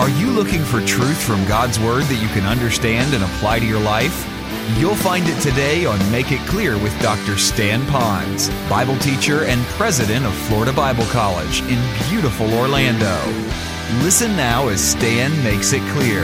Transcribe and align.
Are 0.00 0.08
you 0.08 0.30
looking 0.30 0.64
for 0.64 0.80
truth 0.86 1.22
from 1.22 1.44
God's 1.44 1.78
Word 1.78 2.04
that 2.04 2.22
you 2.22 2.28
can 2.28 2.46
understand 2.46 3.12
and 3.12 3.22
apply 3.22 3.58
to 3.58 3.66
your 3.66 3.80
life? 3.80 4.26
You'll 4.78 4.94
find 4.94 5.28
it 5.28 5.38
today 5.42 5.84
on 5.84 5.98
Make 6.10 6.32
It 6.32 6.40
Clear 6.48 6.78
with 6.78 6.98
Dr. 7.02 7.36
Stan 7.36 7.82
Ponz, 7.82 8.48
Bible 8.70 8.96
teacher 9.00 9.44
and 9.44 9.60
president 9.76 10.24
of 10.24 10.32
Florida 10.32 10.72
Bible 10.72 11.04
College 11.08 11.60
in 11.64 11.78
beautiful 12.08 12.50
Orlando. 12.54 13.14
Listen 14.02 14.34
now 14.38 14.68
as 14.68 14.80
Stan 14.80 15.30
makes 15.44 15.74
it 15.74 15.82
clear. 15.92 16.22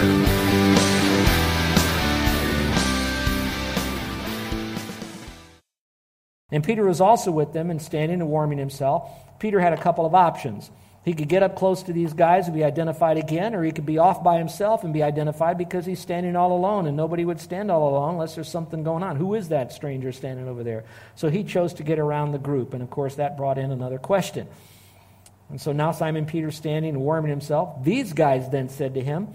And 6.50 6.64
Peter 6.64 6.86
was 6.86 7.02
also 7.02 7.30
with 7.30 7.52
them 7.52 7.70
and 7.70 7.82
standing 7.82 8.22
and 8.22 8.30
warming 8.30 8.56
himself. 8.56 9.10
Peter 9.38 9.60
had 9.60 9.74
a 9.74 9.76
couple 9.76 10.06
of 10.06 10.14
options. 10.14 10.70
He 11.06 11.14
could 11.14 11.28
get 11.28 11.44
up 11.44 11.54
close 11.54 11.84
to 11.84 11.92
these 11.92 12.12
guys 12.14 12.48
and 12.48 12.54
be 12.56 12.64
identified 12.64 13.16
again, 13.16 13.54
or 13.54 13.62
he 13.62 13.70
could 13.70 13.86
be 13.86 13.96
off 13.96 14.24
by 14.24 14.38
himself 14.38 14.82
and 14.82 14.92
be 14.92 15.04
identified 15.04 15.56
because 15.56 15.86
he's 15.86 16.00
standing 16.00 16.34
all 16.34 16.50
alone, 16.50 16.88
and 16.88 16.96
nobody 16.96 17.24
would 17.24 17.40
stand 17.40 17.70
all 17.70 17.88
alone 17.88 18.14
unless 18.14 18.34
there's 18.34 18.50
something 18.50 18.82
going 18.82 19.04
on. 19.04 19.14
Who 19.14 19.36
is 19.36 19.50
that 19.50 19.70
stranger 19.70 20.10
standing 20.10 20.48
over 20.48 20.64
there? 20.64 20.82
So 21.14 21.30
he 21.30 21.44
chose 21.44 21.74
to 21.74 21.84
get 21.84 22.00
around 22.00 22.32
the 22.32 22.38
group, 22.38 22.74
and 22.74 22.82
of 22.82 22.90
course, 22.90 23.14
that 23.14 23.36
brought 23.36 23.56
in 23.56 23.70
another 23.70 23.98
question. 23.98 24.48
And 25.48 25.60
so 25.60 25.70
now 25.70 25.92
Simon 25.92 26.26
Peter's 26.26 26.56
standing 26.56 26.94
and 26.94 27.00
warming 27.00 27.30
himself. 27.30 27.84
These 27.84 28.12
guys 28.12 28.50
then 28.50 28.68
said 28.68 28.94
to 28.94 29.00
him, 29.00 29.28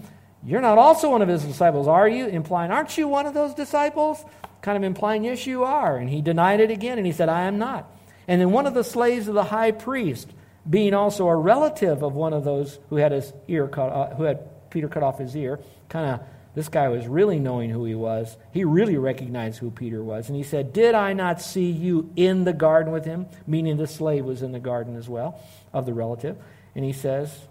You're 0.44 0.60
not 0.60 0.76
also 0.76 1.08
one 1.08 1.22
of 1.22 1.28
his 1.28 1.42
disciples, 1.42 1.88
are 1.88 2.06
you? 2.06 2.26
Implying, 2.26 2.70
Aren't 2.70 2.98
you 2.98 3.08
one 3.08 3.24
of 3.24 3.32
those 3.32 3.54
disciples? 3.54 4.22
Kind 4.60 4.76
of 4.76 4.84
implying, 4.84 5.24
Yes, 5.24 5.46
you 5.46 5.64
are. 5.64 5.96
And 5.96 6.10
he 6.10 6.20
denied 6.20 6.60
it 6.60 6.70
again, 6.70 6.98
and 6.98 7.06
he 7.06 7.14
said, 7.14 7.30
I 7.30 7.44
am 7.44 7.58
not. 7.58 7.90
And 8.28 8.42
then 8.42 8.50
one 8.50 8.66
of 8.66 8.74
the 8.74 8.84
slaves 8.84 9.26
of 9.26 9.32
the 9.32 9.44
high 9.44 9.70
priest, 9.70 10.28
being 10.68 10.94
also 10.94 11.26
a 11.28 11.36
relative 11.36 12.02
of 12.02 12.14
one 12.14 12.32
of 12.32 12.44
those 12.44 12.78
who 12.88 12.96
had 12.96 13.12
his 13.12 13.32
ear 13.48 13.68
cut, 13.68 13.88
uh, 13.88 14.14
who 14.14 14.24
had 14.24 14.70
Peter 14.70 14.88
cut 14.88 15.02
off 15.02 15.18
his 15.18 15.36
ear, 15.36 15.60
kind 15.88 16.10
of 16.10 16.26
this 16.54 16.68
guy 16.68 16.88
was 16.88 17.06
really 17.06 17.38
knowing 17.38 17.70
who 17.70 17.84
he 17.84 17.94
was. 17.94 18.36
He 18.52 18.64
really 18.64 18.98
recognized 18.98 19.58
who 19.58 19.70
Peter 19.70 20.04
was. 20.04 20.28
And 20.28 20.36
he 20.36 20.42
said, 20.42 20.72
Did 20.72 20.94
I 20.94 21.14
not 21.14 21.40
see 21.40 21.70
you 21.70 22.10
in 22.14 22.44
the 22.44 22.52
garden 22.52 22.92
with 22.92 23.04
him? 23.04 23.26
Meaning 23.46 23.78
the 23.78 23.86
slave 23.86 24.24
was 24.24 24.42
in 24.42 24.52
the 24.52 24.60
garden 24.60 24.96
as 24.96 25.08
well, 25.08 25.40
of 25.72 25.86
the 25.86 25.94
relative. 25.94 26.36
And 26.74 26.84
he 26.84 26.92
says, 26.92 27.48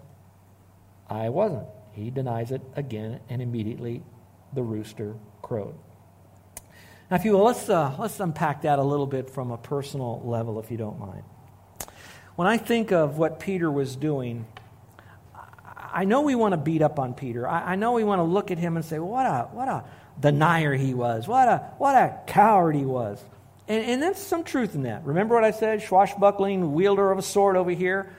I 1.08 1.30
wasn't. 1.30 1.66
He 1.92 2.10
denies 2.10 2.52
it 2.52 2.62
again, 2.76 3.20
and 3.28 3.42
immediately 3.42 4.02
the 4.52 4.62
rooster 4.62 5.16
crowed. 5.42 5.74
Now, 7.10 7.16
if 7.16 7.24
you 7.24 7.32
will, 7.32 7.44
let's, 7.44 7.68
uh, 7.68 7.94
let's 7.98 8.18
unpack 8.20 8.62
that 8.62 8.78
a 8.78 8.82
little 8.82 9.06
bit 9.06 9.28
from 9.28 9.50
a 9.50 9.58
personal 9.58 10.22
level, 10.24 10.58
if 10.58 10.70
you 10.70 10.78
don't 10.78 10.98
mind. 10.98 11.24
When 12.36 12.48
I 12.48 12.56
think 12.56 12.92
of 12.92 13.18
what 13.18 13.40
Peter 13.40 13.70
was 13.70 13.94
doing, 13.94 14.46
I 15.92 16.04
know 16.04 16.22
we 16.22 16.34
want 16.34 16.52
to 16.52 16.56
beat 16.56 16.80
up 16.80 16.98
on 16.98 17.12
Peter. 17.12 17.46
I, 17.46 17.76
know 17.76 17.92
we 17.92 18.04
want 18.04 18.20
to 18.20 18.24
look 18.24 18.50
at 18.50 18.58
him 18.58 18.76
and 18.76 18.84
say, 18.84 18.98
what 18.98 19.26
a, 19.26 19.48
what 19.52 19.68
a 19.68 19.84
denier 20.18 20.72
he 20.74 20.94
was. 20.94 21.28
What 21.28 21.48
a, 21.48 21.58
what 21.76 21.94
a 21.94 22.18
coward 22.26 22.74
he 22.74 22.86
was. 22.86 23.22
And, 23.68 23.84
and 23.84 24.02
there's 24.02 24.16
some 24.16 24.44
truth 24.44 24.74
in 24.74 24.84
that. 24.84 25.04
Remember 25.04 25.34
what 25.34 25.44
I 25.44 25.50
said? 25.50 25.82
Swashbuckling, 25.82 26.72
wielder 26.72 27.10
of 27.10 27.18
a 27.18 27.22
sword 27.22 27.56
over 27.56 27.70
here. 27.70 28.10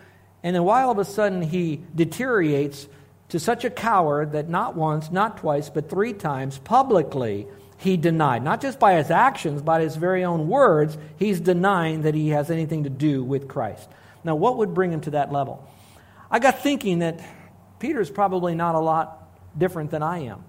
And 0.43 0.55
then 0.55 0.63
why 0.63 0.83
all 0.83 0.91
of 0.91 0.99
a 0.99 1.05
sudden 1.05 1.41
he 1.41 1.81
deteriorates 1.95 2.87
to 3.29 3.39
such 3.39 3.65
a 3.65 3.69
coward 3.71 4.33
that 4.33 4.49
not 4.49 4.75
once, 4.75 5.11
not 5.11 5.37
twice, 5.37 5.71
but 5.71 5.89
three 5.89 6.13
times 6.13 6.59
publicly 6.59 7.47
he 7.77 7.97
denied. 7.97 8.43
Not 8.43 8.61
just 8.61 8.79
by 8.79 8.93
his 8.93 9.09
actions, 9.09 9.63
by 9.63 9.81
his 9.81 9.95
very 9.95 10.23
own 10.23 10.47
words, 10.47 10.97
he's 11.17 11.39
denying 11.39 12.03
that 12.03 12.13
he 12.13 12.29
has 12.29 12.51
anything 12.51 12.83
to 12.83 12.89
do 12.91 13.23
with 13.23 13.47
Christ. 13.47 13.89
Now, 14.23 14.35
what 14.35 14.57
would 14.57 14.73
bring 14.73 14.91
him 14.91 15.01
to 15.01 15.11
that 15.11 15.31
level? 15.31 15.67
I 16.31 16.39
got 16.39 16.59
thinking 16.59 16.99
that 16.99 17.19
Peter's 17.79 18.09
probably 18.09 18.55
not 18.55 18.75
a 18.75 18.79
lot 18.79 19.29
different 19.57 19.91
than 19.91 20.01
I 20.01 20.19
am. 20.19 20.43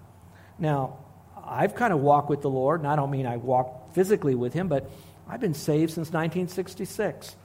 Now, 0.59 0.99
I've 1.47 1.75
kind 1.75 1.93
of 1.93 2.01
walked 2.01 2.31
with 2.31 2.43
the 2.43 2.51
Lord, 2.51 2.81
and 2.81 2.89
I 2.89 2.97
don't 2.97 3.11
mean 3.11 3.27
I 3.27 3.37
walked 3.37 3.95
physically 3.95 4.35
with 4.35 4.53
him, 4.53 4.69
but 4.69 4.91
I've 5.29 5.41
been 5.41 5.55
saved 5.55 5.93
since 5.93 6.09
1966. 6.09 7.37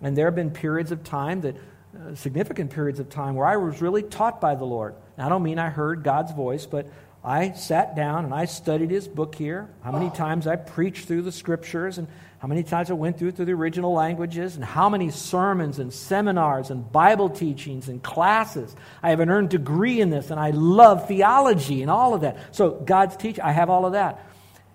And 0.00 0.16
there 0.16 0.26
have 0.26 0.34
been 0.34 0.50
periods 0.50 0.92
of 0.92 1.04
time 1.04 1.42
that, 1.42 1.56
uh, 1.56 2.14
significant 2.14 2.70
periods 2.72 2.98
of 3.00 3.08
time, 3.10 3.34
where 3.34 3.46
I 3.46 3.56
was 3.56 3.80
really 3.80 4.02
taught 4.02 4.40
by 4.40 4.54
the 4.54 4.64
Lord. 4.64 4.94
Now, 5.16 5.26
I 5.26 5.28
don't 5.28 5.42
mean 5.42 5.58
I 5.58 5.70
heard 5.70 6.02
God's 6.02 6.32
voice, 6.32 6.66
but 6.66 6.86
I 7.24 7.52
sat 7.52 7.96
down 7.96 8.24
and 8.24 8.34
I 8.34 8.44
studied 8.44 8.90
his 8.90 9.08
book 9.08 9.34
here. 9.34 9.70
How 9.82 9.92
many 9.92 10.10
times 10.10 10.46
I 10.46 10.56
preached 10.56 11.06
through 11.06 11.22
the 11.22 11.32
scriptures 11.32 11.96
and 11.96 12.08
how 12.44 12.48
many 12.48 12.62
times 12.62 12.90
I 12.90 12.92
went 12.92 13.18
through 13.18 13.30
through 13.30 13.46
the 13.46 13.54
original 13.54 13.94
languages 13.94 14.54
and 14.54 14.62
how 14.62 14.90
many 14.90 15.10
sermons 15.10 15.78
and 15.78 15.90
seminars 15.90 16.68
and 16.68 16.92
Bible 16.92 17.30
teachings 17.30 17.88
and 17.88 18.02
classes. 18.02 18.76
I 19.02 19.08
have 19.08 19.20
an 19.20 19.30
earned 19.30 19.48
degree 19.48 19.98
in 19.98 20.10
this 20.10 20.30
and 20.30 20.38
I 20.38 20.50
love 20.50 21.08
theology 21.08 21.80
and 21.80 21.90
all 21.90 22.12
of 22.12 22.20
that. 22.20 22.36
So 22.54 22.72
God's 22.72 23.16
teaching, 23.16 23.42
I 23.42 23.52
have 23.52 23.70
all 23.70 23.86
of 23.86 23.92
that. 23.92 24.26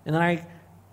And 0.04 0.16
then 0.16 0.20
I 0.20 0.44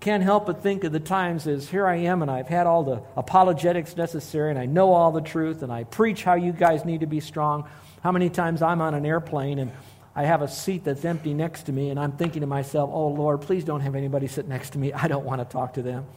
can't 0.02 0.22
help 0.22 0.46
but 0.46 0.62
think 0.62 0.84
of 0.84 0.92
the 0.92 1.00
times 1.00 1.48
as 1.48 1.68
here 1.68 1.88
I 1.88 1.96
am 1.96 2.22
and 2.22 2.30
I've 2.30 2.48
had 2.48 2.68
all 2.68 2.84
the 2.84 3.02
apologetics 3.16 3.98
necessary 3.98 4.52
and 4.52 4.60
I 4.60 4.68
know 4.68 4.94
all 4.94 5.12
the 5.12 5.20
truth 5.20 5.64
and 5.64 5.72
I 5.72 5.84
preach 5.84 6.24
how 6.24 6.36
you 6.36 6.52
guys 6.52 6.86
need 6.86 7.00
to 7.00 7.08
be 7.08 7.22
strong. 7.22 7.68
How 8.04 8.12
many 8.12 8.30
times 8.30 8.62
I'm 8.62 8.82
on 8.82 8.94
an 8.94 9.04
airplane 9.04 9.58
and 9.58 9.72
I 10.16 10.26
have 10.26 10.44
a 10.44 10.48
seat 10.48 10.84
that's 10.84 11.06
empty 11.06 11.34
next 11.34 11.64
to 11.64 11.72
me, 11.72 11.92
and 11.92 12.00
I'm 12.00 12.12
thinking 12.12 12.42
to 12.42 12.48
myself, 12.48 12.90
oh 12.92 13.10
Lord, 13.10 13.42
please 13.42 13.64
don't 13.64 13.82
have 13.82 13.94
anybody 13.94 14.26
sit 14.26 14.48
next 14.48 14.72
to 14.72 14.80
me. 14.80 14.92
I 14.92 15.08
don't 15.08 15.26
want 15.26 15.42
to 15.42 15.46
talk 15.46 15.76
to 15.76 15.84
them. 15.84 16.08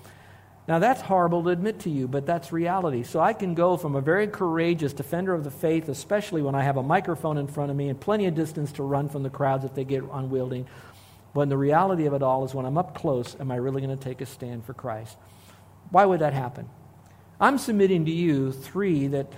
Now, 0.71 0.79
that's 0.79 1.01
horrible 1.01 1.43
to 1.43 1.49
admit 1.49 1.81
to 1.81 1.91
you, 1.91 2.07
but 2.07 2.27
that's 2.27 2.53
reality. 2.53 3.03
So 3.03 3.19
I 3.19 3.33
can 3.33 3.55
go 3.55 3.77
from 3.77 3.97
a 3.97 4.01
very 4.01 4.29
courageous 4.29 4.93
defender 4.93 5.35
of 5.35 5.43
the 5.43 5.51
faith, 5.51 5.89
especially 5.89 6.43
when 6.43 6.55
I 6.55 6.63
have 6.63 6.77
a 6.77 6.83
microphone 6.85 7.39
in 7.39 7.49
front 7.49 7.73
of 7.73 7.77
me 7.77 7.89
and 7.89 8.01
plenty 8.01 8.27
of 8.27 8.37
distance 8.37 8.71
to 8.75 8.85
run 8.85 9.09
from 9.09 9.25
the 9.25 9.31
crowds 9.31 9.65
if 9.65 9.75
they 9.75 9.83
get 9.83 10.05
unwielding. 10.13 10.69
But 11.35 11.49
the 11.49 11.57
reality 11.57 12.07
of 12.07 12.15
it 12.15 12.23
all 12.23 12.45
is 12.45 12.55
when 12.55 12.67
I'm 12.67 12.79
up 12.79 12.95
close, 12.95 13.35
am 13.41 13.51
I 13.51 13.57
really 13.57 13.83
going 13.83 13.99
to 13.99 14.05
take 14.05 14.21
a 14.21 14.27
stand 14.27 14.65
for 14.65 14.73
Christ? 14.73 15.17
Why 15.91 16.05
would 16.05 16.21
that 16.21 16.35
happen? 16.35 16.69
I'm 17.41 17.59
submitting 17.59 18.05
to 18.05 18.13
you 18.13 18.53
three 18.53 19.09
that 19.09 19.33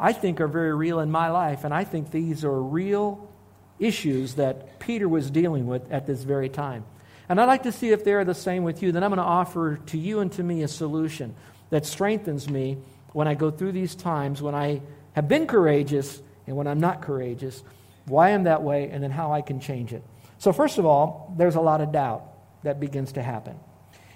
I 0.00 0.14
think 0.14 0.40
are 0.40 0.48
very 0.48 0.74
real 0.74 1.00
in 1.00 1.10
my 1.10 1.28
life, 1.28 1.64
and 1.64 1.74
I 1.74 1.84
think 1.84 2.10
these 2.10 2.46
are 2.46 2.62
real 2.62 3.30
issues 3.78 4.36
that 4.36 4.80
Peter 4.80 5.06
was 5.06 5.30
dealing 5.30 5.66
with 5.66 5.92
at 5.92 6.06
this 6.06 6.22
very 6.22 6.48
time. 6.48 6.86
And 7.28 7.40
I'd 7.40 7.46
like 7.46 7.62
to 7.64 7.72
see 7.72 7.90
if 7.90 8.04
they're 8.04 8.24
the 8.24 8.34
same 8.34 8.64
with 8.64 8.82
you. 8.82 8.92
Then 8.92 9.02
I'm 9.04 9.10
going 9.10 9.18
to 9.18 9.24
offer 9.24 9.76
to 9.86 9.98
you 9.98 10.20
and 10.20 10.30
to 10.32 10.42
me 10.42 10.62
a 10.62 10.68
solution 10.68 11.34
that 11.70 11.86
strengthens 11.86 12.48
me 12.48 12.78
when 13.12 13.28
I 13.28 13.34
go 13.34 13.50
through 13.50 13.72
these 13.72 13.94
times 13.94 14.42
when 14.42 14.54
I 14.54 14.82
have 15.12 15.28
been 15.28 15.46
courageous 15.46 16.20
and 16.46 16.56
when 16.56 16.66
I'm 16.66 16.80
not 16.80 17.02
courageous, 17.02 17.62
why 18.06 18.30
I'm 18.30 18.44
that 18.44 18.62
way, 18.62 18.90
and 18.90 19.02
then 19.02 19.10
how 19.10 19.32
I 19.32 19.42
can 19.42 19.60
change 19.60 19.92
it. 19.92 20.02
So, 20.38 20.52
first 20.52 20.78
of 20.78 20.86
all, 20.86 21.34
there's 21.36 21.54
a 21.54 21.60
lot 21.60 21.80
of 21.80 21.92
doubt 21.92 22.24
that 22.64 22.80
begins 22.80 23.12
to 23.12 23.22
happen. 23.22 23.58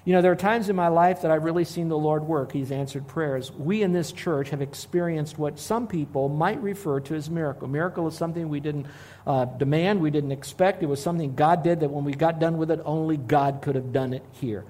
You 0.07 0.13
know, 0.13 0.23
there 0.23 0.31
are 0.31 0.37
times 0.37 0.69
in 0.69 0.77
my 0.77 0.87
life 0.87 1.23
that 1.23 1.33
I've 1.33 1.43
really 1.43 1.65
seen 1.65 1.89
the 1.89 1.99
Lord 1.99 2.23
work. 2.23 2.53
He's 2.53 2.71
answered 2.71 3.09
prayers. 3.09 3.51
We 3.51 3.83
in 3.83 3.93
this 3.93 4.13
church 4.13 4.51
have 4.51 4.63
experienced 4.63 5.37
what 5.37 5.59
some 5.59 5.89
people 5.89 6.29
might 6.29 6.63
refer 6.63 7.01
to 7.01 7.17
as 7.17 7.29
miracle. 7.29 7.67
Miracle 7.67 8.07
is 8.07 8.15
something 8.15 8.49
we 8.49 8.61
didn't 8.61 8.87
uh, 9.27 9.47
demand, 9.47 10.01
we 10.01 10.13
didn't 10.13 10.31
expect. 10.31 10.85
It 10.85 10.87
was 10.87 11.03
something 11.03 11.35
God 11.35 11.65
did 11.65 11.81
that 11.81 11.91
when 11.91 12.05
we 12.05 12.13
got 12.13 12.39
done 12.39 12.57
with 12.57 12.71
it, 12.71 12.81
only 12.85 13.17
God 13.17 13.63
could 13.63 13.75
have 13.75 13.93
done 13.93 14.13
it 14.13 14.23
here. 14.31 14.65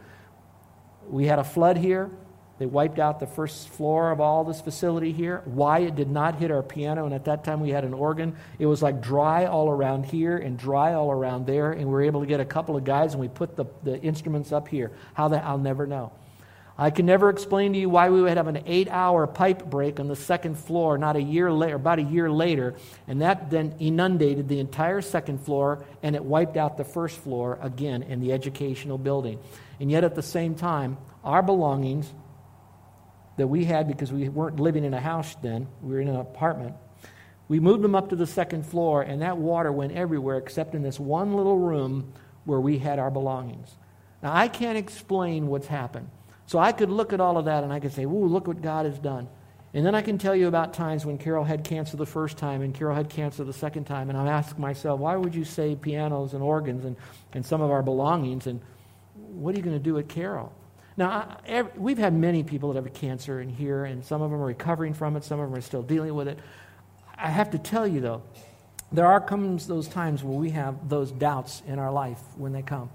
We 1.06 1.26
had 1.26 1.38
a 1.38 1.44
flood 1.44 1.76
here. 1.76 2.10
They 2.58 2.66
wiped 2.66 2.98
out 2.98 3.20
the 3.20 3.26
first 3.26 3.68
floor 3.68 4.10
of 4.10 4.20
all 4.20 4.44
this 4.44 4.60
facility 4.60 5.12
here. 5.12 5.42
Why 5.44 5.80
it 5.80 5.94
did 5.94 6.10
not 6.10 6.36
hit 6.36 6.50
our 6.50 6.62
piano, 6.62 7.04
and 7.04 7.14
at 7.14 7.26
that 7.26 7.44
time 7.44 7.60
we 7.60 7.70
had 7.70 7.84
an 7.84 7.92
organ. 7.92 8.36
It 8.58 8.66
was 8.66 8.82
like 8.82 9.02
dry 9.02 9.44
all 9.44 9.68
around 9.68 10.06
here 10.06 10.38
and 10.38 10.58
dry 10.58 10.94
all 10.94 11.10
around 11.10 11.46
there, 11.46 11.72
and 11.72 11.86
we 11.86 11.92
were 11.92 12.02
able 12.02 12.20
to 12.20 12.26
get 12.26 12.40
a 12.40 12.46
couple 12.46 12.76
of 12.76 12.84
guys 12.84 13.12
and 13.12 13.20
we 13.20 13.28
put 13.28 13.56
the, 13.56 13.66
the 13.82 14.00
instruments 14.00 14.52
up 14.52 14.68
here. 14.68 14.92
How 15.12 15.28
that 15.28 15.44
I'll 15.44 15.58
never 15.58 15.86
know. 15.86 16.12
I 16.78 16.90
can 16.90 17.06
never 17.06 17.30
explain 17.30 17.72
to 17.72 17.78
you 17.78 17.88
why 17.88 18.10
we 18.10 18.20
would 18.20 18.36
have 18.36 18.48
an 18.48 18.62
eight 18.66 18.88
hour 18.90 19.26
pipe 19.26 19.64
break 19.64 19.98
on 19.98 20.08
the 20.08 20.16
second 20.16 20.58
floor, 20.58 20.98
not 20.98 21.16
a 21.16 21.22
year 21.22 21.50
later, 21.50 21.76
about 21.76 21.98
a 21.98 22.02
year 22.02 22.30
later, 22.30 22.74
and 23.08 23.22
that 23.22 23.48
then 23.50 23.74
inundated 23.78 24.46
the 24.48 24.60
entire 24.60 25.00
second 25.00 25.38
floor 25.38 25.86
and 26.02 26.14
it 26.14 26.22
wiped 26.22 26.58
out 26.58 26.76
the 26.76 26.84
first 26.84 27.16
floor 27.18 27.58
again 27.62 28.02
in 28.02 28.20
the 28.20 28.32
educational 28.32 28.98
building. 28.98 29.38
And 29.80 29.90
yet 29.90 30.04
at 30.04 30.14
the 30.14 30.22
same 30.22 30.54
time, 30.54 30.98
our 31.24 31.42
belongings 31.42 32.12
that 33.36 33.46
we 33.46 33.64
had 33.64 33.88
because 33.88 34.12
we 34.12 34.28
weren't 34.28 34.58
living 34.58 34.84
in 34.84 34.94
a 34.94 35.00
house 35.00 35.34
then, 35.42 35.66
we 35.82 35.94
were 35.94 36.00
in 36.00 36.08
an 36.08 36.16
apartment. 36.16 36.74
We 37.48 37.60
moved 37.60 37.82
them 37.82 37.94
up 37.94 38.08
to 38.10 38.16
the 38.16 38.26
second 38.26 38.66
floor, 38.66 39.02
and 39.02 39.22
that 39.22 39.36
water 39.36 39.70
went 39.70 39.92
everywhere 39.92 40.38
except 40.38 40.74
in 40.74 40.82
this 40.82 40.98
one 40.98 41.34
little 41.34 41.58
room 41.58 42.12
where 42.44 42.60
we 42.60 42.78
had 42.78 42.98
our 42.98 43.10
belongings. 43.10 43.76
Now, 44.22 44.34
I 44.34 44.48
can't 44.48 44.78
explain 44.78 45.46
what's 45.46 45.66
happened. 45.66 46.10
So 46.46 46.58
I 46.58 46.72
could 46.72 46.90
look 46.90 47.12
at 47.12 47.20
all 47.20 47.38
of 47.38 47.44
that 47.46 47.64
and 47.64 47.72
I 47.72 47.80
could 47.80 47.92
say, 47.92 48.04
Ooh, 48.04 48.26
look 48.26 48.46
what 48.46 48.62
God 48.62 48.86
has 48.86 48.98
done. 48.98 49.28
And 49.74 49.84
then 49.84 49.94
I 49.94 50.00
can 50.00 50.16
tell 50.16 50.34
you 50.34 50.48
about 50.48 50.72
times 50.72 51.04
when 51.04 51.18
Carol 51.18 51.44
had 51.44 51.62
cancer 51.62 51.98
the 51.98 52.06
first 52.06 52.38
time 52.38 52.62
and 52.62 52.74
Carol 52.74 52.96
had 52.96 53.10
cancer 53.10 53.44
the 53.44 53.52
second 53.52 53.84
time. 53.84 54.08
And 54.08 54.18
I 54.18 54.26
ask 54.26 54.56
myself, 54.56 55.00
why 55.00 55.16
would 55.16 55.34
you 55.34 55.44
save 55.44 55.82
pianos 55.82 56.32
and 56.32 56.42
organs 56.42 56.86
and, 56.86 56.96
and 57.34 57.44
some 57.44 57.60
of 57.60 57.70
our 57.70 57.82
belongings? 57.82 58.46
And 58.46 58.62
what 59.14 59.54
are 59.54 59.58
you 59.58 59.62
going 59.62 59.76
to 59.76 59.82
do 59.82 59.92
with 59.92 60.08
Carol? 60.08 60.50
Now, 60.96 61.10
I, 61.10 61.36
every, 61.46 61.72
we've 61.76 61.98
had 61.98 62.14
many 62.14 62.42
people 62.42 62.72
that 62.72 62.76
have 62.76 62.86
a 62.86 62.90
cancer 62.90 63.40
in 63.40 63.48
here, 63.50 63.84
and 63.84 64.04
some 64.04 64.22
of 64.22 64.30
them 64.30 64.40
are 64.40 64.46
recovering 64.46 64.94
from 64.94 65.16
it, 65.16 65.24
some 65.24 65.40
of 65.40 65.50
them 65.50 65.58
are 65.58 65.62
still 65.62 65.82
dealing 65.82 66.14
with 66.14 66.28
it. 66.28 66.38
I 67.16 67.28
have 67.28 67.50
to 67.50 67.58
tell 67.58 67.86
you, 67.86 68.00
though, 68.00 68.22
there 68.92 69.06
are 69.06 69.20
comes 69.20 69.66
those 69.66 69.88
times 69.88 70.22
where 70.22 70.38
we 70.38 70.50
have 70.50 70.88
those 70.88 71.10
doubts 71.10 71.62
in 71.66 71.78
our 71.78 71.92
life 71.92 72.20
when 72.36 72.52
they 72.52 72.62
come. 72.62 72.90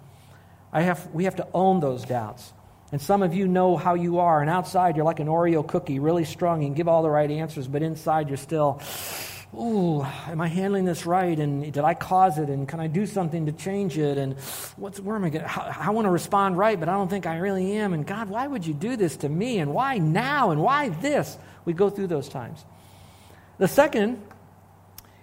I 0.73 0.81
have, 0.81 1.07
we 1.13 1.25
have 1.25 1.35
to 1.35 1.47
own 1.53 1.79
those 1.79 2.05
doubts. 2.05 2.53
And 2.91 3.01
some 3.01 3.21
of 3.21 3.33
you 3.33 3.47
know 3.47 3.77
how 3.77 3.93
you 3.93 4.19
are, 4.19 4.41
and 4.41 4.49
outside 4.49 4.95
you're 4.95 5.05
like 5.05 5.19
an 5.19 5.27
Oreo 5.27 5.65
cookie, 5.65 5.99
really 5.99 6.25
strong, 6.25 6.63
and 6.63 6.75
give 6.75 6.87
all 6.87 7.03
the 7.03 7.09
right 7.09 7.29
answers, 7.29 7.67
but 7.67 7.81
inside 7.81 8.29
you're 8.29 8.37
still, 8.37 8.81
ooh, 9.53 10.03
am 10.03 10.39
I 10.39 10.47
handling 10.47 10.85
this 10.85 11.05
right? 11.05 11.37
And 11.37 11.73
did 11.73 11.83
I 11.83 11.93
cause 11.93 12.37
it? 12.37 12.49
And 12.49 12.67
can 12.67 12.79
I 12.79 12.87
do 12.87 13.05
something 13.05 13.45
to 13.47 13.51
change 13.51 13.97
it? 13.97 14.17
And 14.17 14.37
what's, 14.77 14.99
where 14.99 15.15
am 15.15 15.25
I 15.25 15.29
going 15.29 15.45
I 15.45 15.89
want 15.89 16.05
to 16.05 16.11
respond 16.11 16.57
right, 16.57 16.79
but 16.79 16.87
I 16.89 16.93
don't 16.93 17.09
think 17.09 17.25
I 17.25 17.37
really 17.37 17.73
am. 17.73 17.93
And 17.93 18.05
God, 18.05 18.29
why 18.29 18.47
would 18.47 18.65
you 18.65 18.73
do 18.73 18.95
this 18.95 19.17
to 19.17 19.29
me? 19.29 19.59
And 19.59 19.73
why 19.73 19.97
now? 19.97 20.51
And 20.51 20.61
why 20.61 20.89
this? 20.89 21.37
We 21.65 21.73
go 21.73 21.89
through 21.89 22.07
those 22.07 22.29
times. 22.29 22.63
The 23.57 23.67
second 23.67 24.21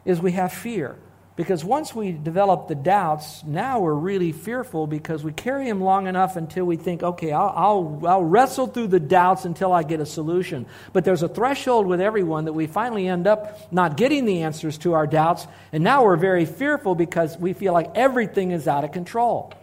is 0.04 0.20
we 0.20 0.32
have 0.32 0.52
fear. 0.52 0.96
Because 1.38 1.64
once 1.64 1.94
we 1.94 2.11
develop 2.11 2.67
the 2.67 2.75
doubts, 2.75 3.44
now 3.44 3.79
we're 3.79 3.94
really 3.94 4.32
fearful 4.32 4.88
because 4.88 5.23
we 5.23 5.31
carry 5.32 5.69
them 5.69 5.81
long 5.81 6.08
enough 6.08 6.35
until 6.35 6.64
we 6.64 6.75
think, 6.75 7.05
okay, 7.05 7.31
I'll, 7.31 7.52
I'll, 7.55 8.02
I'll, 8.08 8.25
wrestle 8.25 8.67
through 8.67 8.88
the 8.88 8.99
doubts 8.99 9.44
until 9.44 9.73
I 9.73 9.85
get 9.85 10.00
a 10.00 10.05
solution. 10.05 10.67
But 10.93 11.05
there's 11.05 11.23
a 11.23 11.29
threshold 11.29 11.87
with 11.87 12.00
everyone 12.00 12.46
that 12.46 12.55
we 12.55 12.67
finally 12.67 13.06
end 13.06 13.29
up 13.29 13.73
not 13.73 13.96
getting 13.96 14.25
the 14.25 14.43
answers 14.43 14.79
to 14.79 14.94
our 14.94 15.06
doubts, 15.06 15.46
and 15.70 15.85
now 15.85 16.05
we're 16.05 16.17
very 16.17 16.44
fearful 16.44 16.96
because 16.96 17.38
we 17.38 17.52
feel 17.52 17.73
like 17.73 17.93
everything 17.94 18.50
is 18.50 18.67
out 18.67 18.82
of 18.82 18.90
control. 18.90 19.55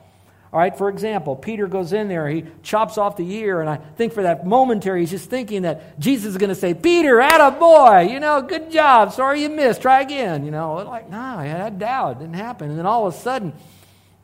All 0.56 0.62
right, 0.62 0.78
for 0.78 0.88
example, 0.88 1.36
Peter 1.36 1.68
goes 1.68 1.92
in 1.92 2.07
there, 2.07 2.30
he 2.30 2.46
chops 2.63 2.98
off 2.98 3.18
the 3.18 3.30
ear, 3.30 3.60
and 3.60 3.69
I 3.69 3.75
think 3.75 4.13
for 4.13 4.24
that 4.24 4.48
momentary, 4.48 5.02
he's 5.02 5.10
just 5.10 5.30
thinking 5.30 5.63
that 5.63 6.00
Jesus 6.00 6.28
is 6.28 6.38
going 6.38 6.48
to 6.48 6.56
say, 6.56 6.74
Peter, 6.74 7.19
a 7.19 7.52
boy, 7.52 8.07
you 8.10 8.22
know, 8.22 8.42
good 8.42 8.72
job, 8.72 9.12
sorry 9.12 9.42
you 9.42 9.50
missed, 9.50 9.81
try 9.81 10.00
again. 10.00 10.46
You 10.46 10.52
know, 10.52 10.75
like, 10.75 11.10
no, 11.10 11.18
I 11.18 11.48
had 11.48 11.78
doubt, 11.78 12.12
it 12.12 12.19
didn't 12.19 12.36
happen. 12.36 12.69
And 12.69 12.80
then 12.80 12.86
all 12.86 13.06
of 13.06 13.13
a 13.13 13.18
sudden, 13.18 13.52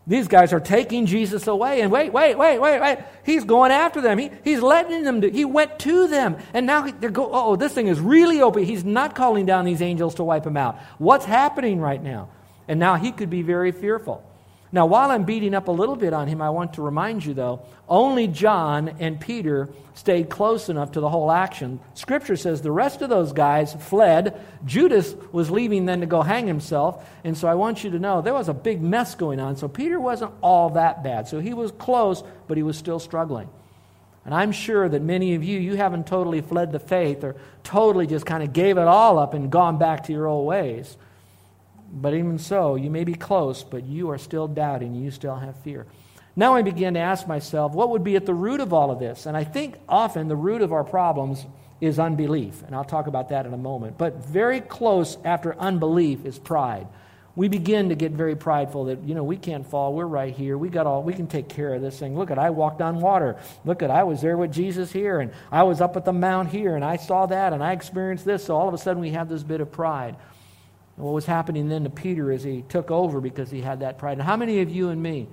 these 0.08 0.30
guys 0.30 0.54
are 0.54 0.62
taking 0.62 1.06
Jesus 1.06 1.48
away, 1.48 1.82
and 1.82 1.92
wait, 1.92 2.14
wait, 2.14 2.38
wait, 2.38 2.60
wait, 2.60 2.80
wait. 2.80 3.00
He's 3.26 3.44
going 3.44 3.72
after 3.72 4.00
them. 4.00 4.18
He, 4.18 4.32
he's 4.46 4.62
letting 4.62 5.04
them 5.04 5.20
do, 5.20 5.30
he 5.30 5.44
went 5.44 5.80
to 5.80 6.08
them. 6.08 6.38
And 6.54 6.66
now 6.66 6.90
they're 6.90 7.10
going, 7.10 7.32
oh, 7.34 7.58
this 7.58 7.74
thing 7.74 7.88
is 7.88 8.00
really 8.00 8.42
open. 8.42 8.64
He's 8.64 8.86
not 8.86 9.16
calling 9.16 9.46
down 9.46 9.66
these 9.66 9.82
angels 9.82 10.16
to 10.16 10.24
wipe 10.24 10.46
him 10.46 10.56
out. 10.56 10.80
What's 10.98 11.26
happening 11.26 11.82
right 11.82 12.02
now? 12.02 12.30
And 12.70 12.80
now 12.80 12.96
he 12.96 13.12
could 13.12 13.30
be 13.30 13.42
very 13.42 13.74
fearful. 13.74 14.24
Now, 14.74 14.86
while 14.86 15.12
I'm 15.12 15.26
beating 15.26 15.54
up 15.54 15.68
a 15.68 15.72
little 15.72 15.98
bit 15.98 16.14
on 16.14 16.28
him, 16.28 16.42
I 16.42 16.50
want 16.50 16.76
to 16.76 16.82
remind 16.82 17.26
you, 17.26 17.34
though, 17.34 17.62
only 17.90 18.28
John 18.28 18.96
and 19.00 19.20
Peter 19.20 19.68
stayed 19.96 20.30
close 20.30 20.70
enough 20.70 20.94
to 20.94 21.02
the 21.02 21.10
whole 21.10 21.30
action. 21.30 21.82
Scripture 21.94 22.38
says 22.38 22.62
the 22.62 22.72
rest 22.72 23.02
of 23.02 23.10
those 23.10 23.34
guys 23.34 23.74
fled. 23.74 24.40
Judas 24.66 25.14
was 25.34 25.52
leaving 25.52 25.86
then 25.86 26.00
to 26.00 26.06
go 26.06 26.22
hang 26.22 26.48
himself. 26.48 27.06
And 27.26 27.38
so 27.38 27.50
I 27.50 27.56
want 27.56 27.84
you 27.84 27.92
to 27.92 28.00
know 28.00 28.22
there 28.22 28.34
was 28.34 28.48
a 28.48 28.54
big 28.54 28.82
mess 28.82 29.14
going 29.14 29.42
on. 29.42 29.58
So 29.58 29.68
Peter 29.68 30.00
wasn't 30.00 30.32
all 30.42 30.70
that 30.72 31.04
bad. 31.04 31.28
So 31.28 31.42
he 31.42 31.54
was 31.54 31.74
close, 31.74 32.24
but 32.48 32.56
he 32.56 32.64
was 32.64 32.78
still 32.78 33.00
struggling. 33.00 33.50
And 34.24 34.34
I'm 34.34 34.54
sure 34.54 34.88
that 34.88 35.02
many 35.02 35.36
of 35.36 35.44
you, 35.44 35.60
you 35.60 35.76
haven't 35.76 36.08
totally 36.08 36.40
fled 36.40 36.72
the 36.72 36.80
faith 36.80 37.26
or 37.26 37.36
totally 37.64 38.08
just 38.08 38.26
kind 38.26 38.44
of 38.44 38.54
gave 38.54 38.78
it 38.78 38.88
all 38.88 39.20
up 39.20 39.34
and 39.34 39.52
gone 39.52 39.78
back 39.78 40.06
to 40.06 40.14
your 40.14 40.28
old 40.28 40.48
ways. 40.48 40.96
But 41.94 42.14
even 42.14 42.38
so, 42.38 42.76
you 42.76 42.90
may 42.90 43.04
be 43.04 43.14
close, 43.14 43.64
but 43.64 43.84
you 43.84 44.10
are 44.12 44.18
still 44.18 44.48
doubting. 44.48 44.96
You 44.96 45.12
still 45.12 45.36
have 45.36 45.56
fear. 45.58 45.86
Now 46.36 46.56
I 46.56 46.62
begin 46.62 46.94
to 46.94 47.02
ask 47.02 47.28
myself, 47.28 47.74
what 47.74 47.90
would 47.90 48.04
be 48.04 48.16
at 48.16 48.26
the 48.26 48.34
root 48.34 48.62
of 48.62 48.72
all 48.72 48.92
of 48.92 49.00
this? 49.00 49.26
And 49.26 49.36
I 49.36 49.44
think 49.44 49.76
often 49.90 50.30
the 50.30 50.36
root 50.36 50.62
of 50.62 50.72
our 50.72 50.86
problems 50.86 51.46
is 51.82 52.00
unbelief. 52.00 52.64
And 52.66 52.76
I'll 52.76 52.86
talk 52.86 53.08
about 53.08 53.30
that 53.30 53.46
in 53.46 53.54
a 53.54 53.58
moment. 53.58 53.98
But 53.98 54.26
very 54.26 54.62
close 54.62 55.18
after 55.26 55.58
unbelief 55.58 56.26
is 56.26 56.40
pride. 56.40 56.88
We 57.36 57.48
begin 57.48 57.90
to 57.90 57.96
get 57.96 58.12
very 58.12 58.36
prideful 58.36 58.86
that, 58.86 59.04
you 59.04 59.16
know, 59.16 59.24
we 59.24 59.38
can't 59.38 59.66
fall. 59.66 59.94
We're 59.94 60.06
right 60.06 60.34
here. 60.34 60.58
We 60.58 60.70
got 60.70 60.86
all, 60.86 61.02
we 61.02 61.14
can 61.14 61.28
take 61.28 61.48
care 61.48 61.74
of 61.74 61.82
this 61.82 61.98
thing. 61.98 62.18
Look 62.18 62.30
at, 62.30 62.38
I 62.38 62.50
walked 62.50 62.82
on 62.82 63.00
water. 63.00 63.38
Look 63.64 63.82
at, 63.82 63.90
I 63.90 64.04
was 64.04 64.22
there 64.22 64.36
with 64.36 64.52
Jesus 64.52 64.92
here, 64.92 65.22
and 65.22 65.32
I 65.50 65.64
was 65.64 65.80
up 65.80 65.96
at 65.96 66.04
the 66.04 66.12
mount 66.12 66.50
here, 66.50 66.76
and 66.76 66.84
I 66.84 66.98
saw 66.98 67.26
that, 67.28 67.54
and 67.54 67.64
I 67.64 67.72
experienced 67.72 68.26
this. 68.26 68.44
So 68.46 68.56
all 68.58 68.68
of 68.68 68.74
a 68.74 68.78
sudden 68.78 69.02
we 69.02 69.12
have 69.12 69.30
this 69.30 69.44
bit 69.44 69.62
of 69.62 69.72
pride. 69.72 70.18
And 70.98 71.06
what 71.06 71.14
was 71.14 71.26
happening 71.26 71.70
then 71.70 71.84
to 71.84 71.90
Peter 71.90 72.32
as 72.32 72.44
he 72.44 72.64
took 72.64 72.92
over 72.92 73.22
because 73.22 73.50
he 73.50 73.62
had 73.62 73.80
that 73.80 73.98
pride. 73.98 74.14
And 74.14 74.22
how 74.22 74.38
many 74.38 74.62
of 74.62 74.70
you 74.70 74.90
and 74.90 75.02
me, 75.02 75.28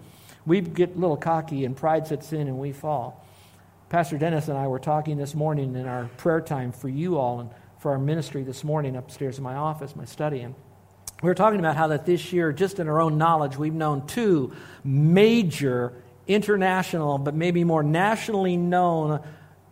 we 0.47 0.61
get 0.61 0.97
a 0.97 0.99
little 0.99 1.17
cocky 1.17 1.65
and 1.65 1.77
pride 1.77 2.07
sets 2.07 2.33
in 2.33 2.49
and 2.49 2.59
we 2.59 2.73
fall? 2.73 3.25
Pastor 3.89 4.19
Dennis 4.19 4.49
and 4.49 4.59
I 4.59 4.67
were 4.67 4.79
talking 4.79 5.17
this 5.17 5.35
morning 5.35 5.75
in 5.75 5.87
our 5.87 6.05
prayer 6.19 6.41
time 6.41 6.73
for 6.73 6.89
you 6.89 7.19
all 7.19 7.41
and 7.41 7.51
for 7.79 7.93
our 7.93 7.99
ministry 7.99 8.43
this 8.43 8.63
morning 8.63 8.97
upstairs 8.97 9.39
in 9.39 9.45
my 9.45 9.55
office, 9.55 9.97
my 9.97 10.05
study. 10.05 10.41
And 10.41 10.55
we 11.23 11.29
were 11.29 11.35
talking 11.35 11.59
about 11.59 11.77
how 11.77 11.89
that 11.89 12.05
this 12.05 12.33
year, 12.33 12.53
just 12.53 12.79
in 12.79 12.89
our 12.89 13.01
own 13.01 13.19
knowledge, 13.19 13.57
we've 13.57 13.75
known 13.75 14.07
two 14.07 14.53
major 14.85 15.93
international, 16.27 17.19
but 17.19 17.35
maybe 17.35 17.65
more 17.65 17.83
nationally 17.83 18.57
known 18.57 19.21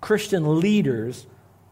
Christian 0.01 0.61
leaders 0.61 1.27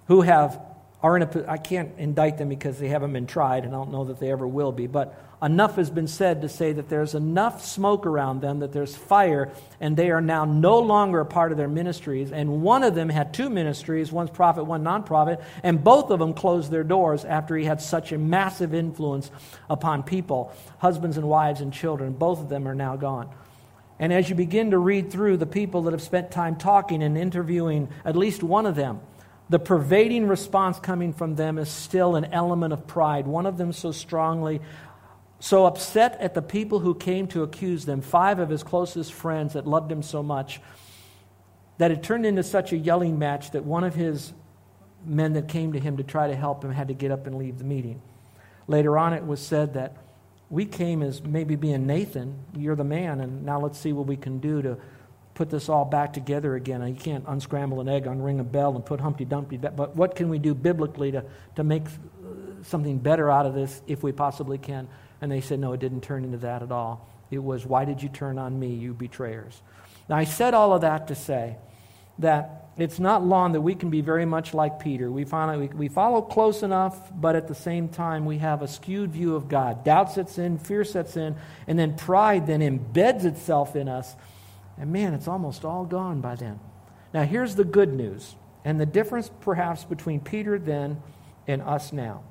who 0.06 0.20
have 0.20 0.60
are 1.04 1.18
in 1.18 1.22
a, 1.22 1.44
I 1.46 1.58
can't 1.58 1.92
indict 1.98 2.38
them 2.38 2.48
because 2.48 2.78
they 2.78 2.88
haven't 2.88 3.12
been 3.12 3.26
tried, 3.26 3.64
and 3.64 3.74
I 3.74 3.76
don't 3.76 3.92
know 3.92 4.04
that 4.04 4.20
they 4.20 4.32
ever 4.32 4.48
will 4.48 4.72
be, 4.72 4.86
but 4.86 5.22
enough 5.42 5.76
has 5.76 5.90
been 5.90 6.06
said 6.08 6.40
to 6.40 6.48
say 6.48 6.72
that 6.72 6.88
there's 6.88 7.14
enough 7.14 7.62
smoke 7.62 8.06
around 8.06 8.40
them, 8.40 8.60
that 8.60 8.72
there's 8.72 8.96
fire, 8.96 9.52
and 9.80 9.98
they 9.98 10.10
are 10.10 10.22
now 10.22 10.46
no 10.46 10.78
longer 10.78 11.20
a 11.20 11.26
part 11.26 11.52
of 11.52 11.58
their 11.58 11.68
ministries. 11.68 12.32
And 12.32 12.62
one 12.62 12.82
of 12.82 12.94
them 12.94 13.10
had 13.10 13.34
two 13.34 13.50
ministries, 13.50 14.10
one's 14.10 14.30
profit, 14.30 14.64
one 14.64 14.82
non-profit, 14.82 15.42
and 15.62 15.84
both 15.84 16.08
of 16.08 16.20
them 16.20 16.32
closed 16.32 16.70
their 16.70 16.84
doors 16.84 17.26
after 17.26 17.54
he 17.54 17.66
had 17.66 17.82
such 17.82 18.10
a 18.10 18.16
massive 18.16 18.72
influence 18.72 19.30
upon 19.68 20.04
people, 20.04 20.54
husbands 20.78 21.18
and 21.18 21.28
wives 21.28 21.60
and 21.60 21.70
children. 21.70 22.14
Both 22.14 22.40
of 22.40 22.48
them 22.48 22.66
are 22.66 22.74
now 22.74 22.96
gone. 22.96 23.28
And 23.98 24.10
as 24.10 24.30
you 24.30 24.36
begin 24.36 24.70
to 24.70 24.78
read 24.78 25.12
through 25.12 25.36
the 25.36 25.44
people 25.44 25.82
that 25.82 25.92
have 25.92 26.00
spent 26.00 26.30
time 26.30 26.56
talking 26.56 27.02
and 27.02 27.18
interviewing 27.18 27.90
at 28.06 28.16
least 28.16 28.42
one 28.42 28.64
of 28.64 28.74
them, 28.74 29.00
the 29.48 29.58
pervading 29.58 30.26
response 30.26 30.78
coming 30.78 31.12
from 31.12 31.36
them 31.36 31.58
is 31.58 31.68
still 31.68 32.16
an 32.16 32.26
element 32.26 32.72
of 32.72 32.86
pride. 32.86 33.26
One 33.26 33.46
of 33.46 33.58
them 33.58 33.72
so 33.72 33.92
strongly, 33.92 34.60
so 35.38 35.66
upset 35.66 36.18
at 36.20 36.34
the 36.34 36.42
people 36.42 36.78
who 36.78 36.94
came 36.94 37.26
to 37.28 37.42
accuse 37.42 37.84
them, 37.84 38.00
five 38.00 38.38
of 38.38 38.48
his 38.48 38.62
closest 38.62 39.12
friends 39.12 39.52
that 39.52 39.66
loved 39.66 39.92
him 39.92 40.02
so 40.02 40.22
much, 40.22 40.60
that 41.76 41.90
it 41.90 42.02
turned 42.02 42.24
into 42.24 42.42
such 42.42 42.72
a 42.72 42.76
yelling 42.76 43.18
match 43.18 43.50
that 43.50 43.64
one 43.64 43.84
of 43.84 43.94
his 43.94 44.32
men 45.04 45.34
that 45.34 45.48
came 45.48 45.74
to 45.74 45.80
him 45.80 45.98
to 45.98 46.02
try 46.02 46.28
to 46.28 46.34
help 46.34 46.64
him 46.64 46.72
had 46.72 46.88
to 46.88 46.94
get 46.94 47.10
up 47.10 47.26
and 47.26 47.36
leave 47.36 47.58
the 47.58 47.64
meeting. 47.64 48.00
Later 48.66 48.96
on, 48.96 49.12
it 49.12 49.26
was 49.26 49.40
said 49.40 49.74
that 49.74 49.96
we 50.48 50.64
came 50.64 51.02
as 51.02 51.22
maybe 51.22 51.56
being 51.56 51.86
Nathan, 51.86 52.38
you're 52.56 52.76
the 52.76 52.84
man, 52.84 53.20
and 53.20 53.44
now 53.44 53.60
let's 53.60 53.78
see 53.78 53.92
what 53.92 54.06
we 54.06 54.16
can 54.16 54.38
do 54.38 54.62
to 54.62 54.78
put 55.34 55.50
this 55.50 55.68
all 55.68 55.84
back 55.84 56.12
together 56.12 56.54
again. 56.54 56.86
You 56.86 56.94
can't 56.94 57.24
unscramble 57.26 57.80
an 57.80 57.88
egg, 57.88 58.04
unring 58.04 58.40
a 58.40 58.44
bell, 58.44 58.74
and 58.74 58.86
put 58.86 59.00
Humpty 59.00 59.24
Dumpty 59.24 59.56
back. 59.56 59.76
But 59.76 59.96
what 59.96 60.14
can 60.14 60.28
we 60.28 60.38
do 60.38 60.54
biblically 60.54 61.12
to, 61.12 61.24
to 61.56 61.64
make 61.64 61.84
uh, 61.84 62.62
something 62.62 62.98
better 62.98 63.30
out 63.30 63.44
of 63.44 63.54
this 63.54 63.82
if 63.86 64.02
we 64.02 64.12
possibly 64.12 64.58
can? 64.58 64.88
And 65.20 65.30
they 65.30 65.40
said, 65.40 65.58
no, 65.58 65.72
it 65.72 65.80
didn't 65.80 66.02
turn 66.02 66.24
into 66.24 66.38
that 66.38 66.62
at 66.62 66.70
all. 66.70 67.08
It 67.30 67.42
was, 67.42 67.66
why 67.66 67.84
did 67.84 68.02
you 68.02 68.08
turn 68.08 68.38
on 68.38 68.58
me, 68.58 68.74
you 68.74 68.94
betrayers? 68.94 69.60
Now, 70.08 70.16
I 70.16 70.24
said 70.24 70.54
all 70.54 70.72
of 70.72 70.82
that 70.82 71.08
to 71.08 71.14
say 71.14 71.56
that 72.20 72.68
it's 72.76 73.00
not 73.00 73.24
long 73.24 73.52
that 73.52 73.60
we 73.60 73.74
can 73.74 73.90
be 73.90 74.00
very 74.00 74.24
much 74.24 74.52
like 74.54 74.78
Peter. 74.78 75.10
We, 75.10 75.24
finally, 75.24 75.68
we, 75.68 75.74
we 75.74 75.88
follow 75.88 76.22
close 76.22 76.62
enough, 76.62 77.10
but 77.14 77.34
at 77.34 77.48
the 77.48 77.54
same 77.54 77.88
time, 77.88 78.24
we 78.24 78.38
have 78.38 78.62
a 78.62 78.68
skewed 78.68 79.10
view 79.10 79.34
of 79.34 79.48
God. 79.48 79.84
Doubt 79.84 80.12
sets 80.12 80.38
in, 80.38 80.58
fear 80.58 80.84
sets 80.84 81.16
in, 81.16 81.34
and 81.66 81.78
then 81.78 81.96
pride 81.96 82.46
then 82.46 82.60
embeds 82.60 83.24
itself 83.24 83.74
in 83.74 83.88
us 83.88 84.14
and 84.78 84.92
man, 84.92 85.14
it's 85.14 85.28
almost 85.28 85.64
all 85.64 85.84
gone 85.84 86.20
by 86.20 86.34
then. 86.34 86.60
Now, 87.12 87.22
here's 87.22 87.54
the 87.54 87.64
good 87.64 87.92
news, 87.92 88.34
and 88.64 88.80
the 88.80 88.86
difference 88.86 89.30
perhaps 89.40 89.84
between 89.84 90.20
Peter 90.20 90.58
then 90.58 91.02
and 91.46 91.62
us 91.62 91.92
now. 91.92 92.24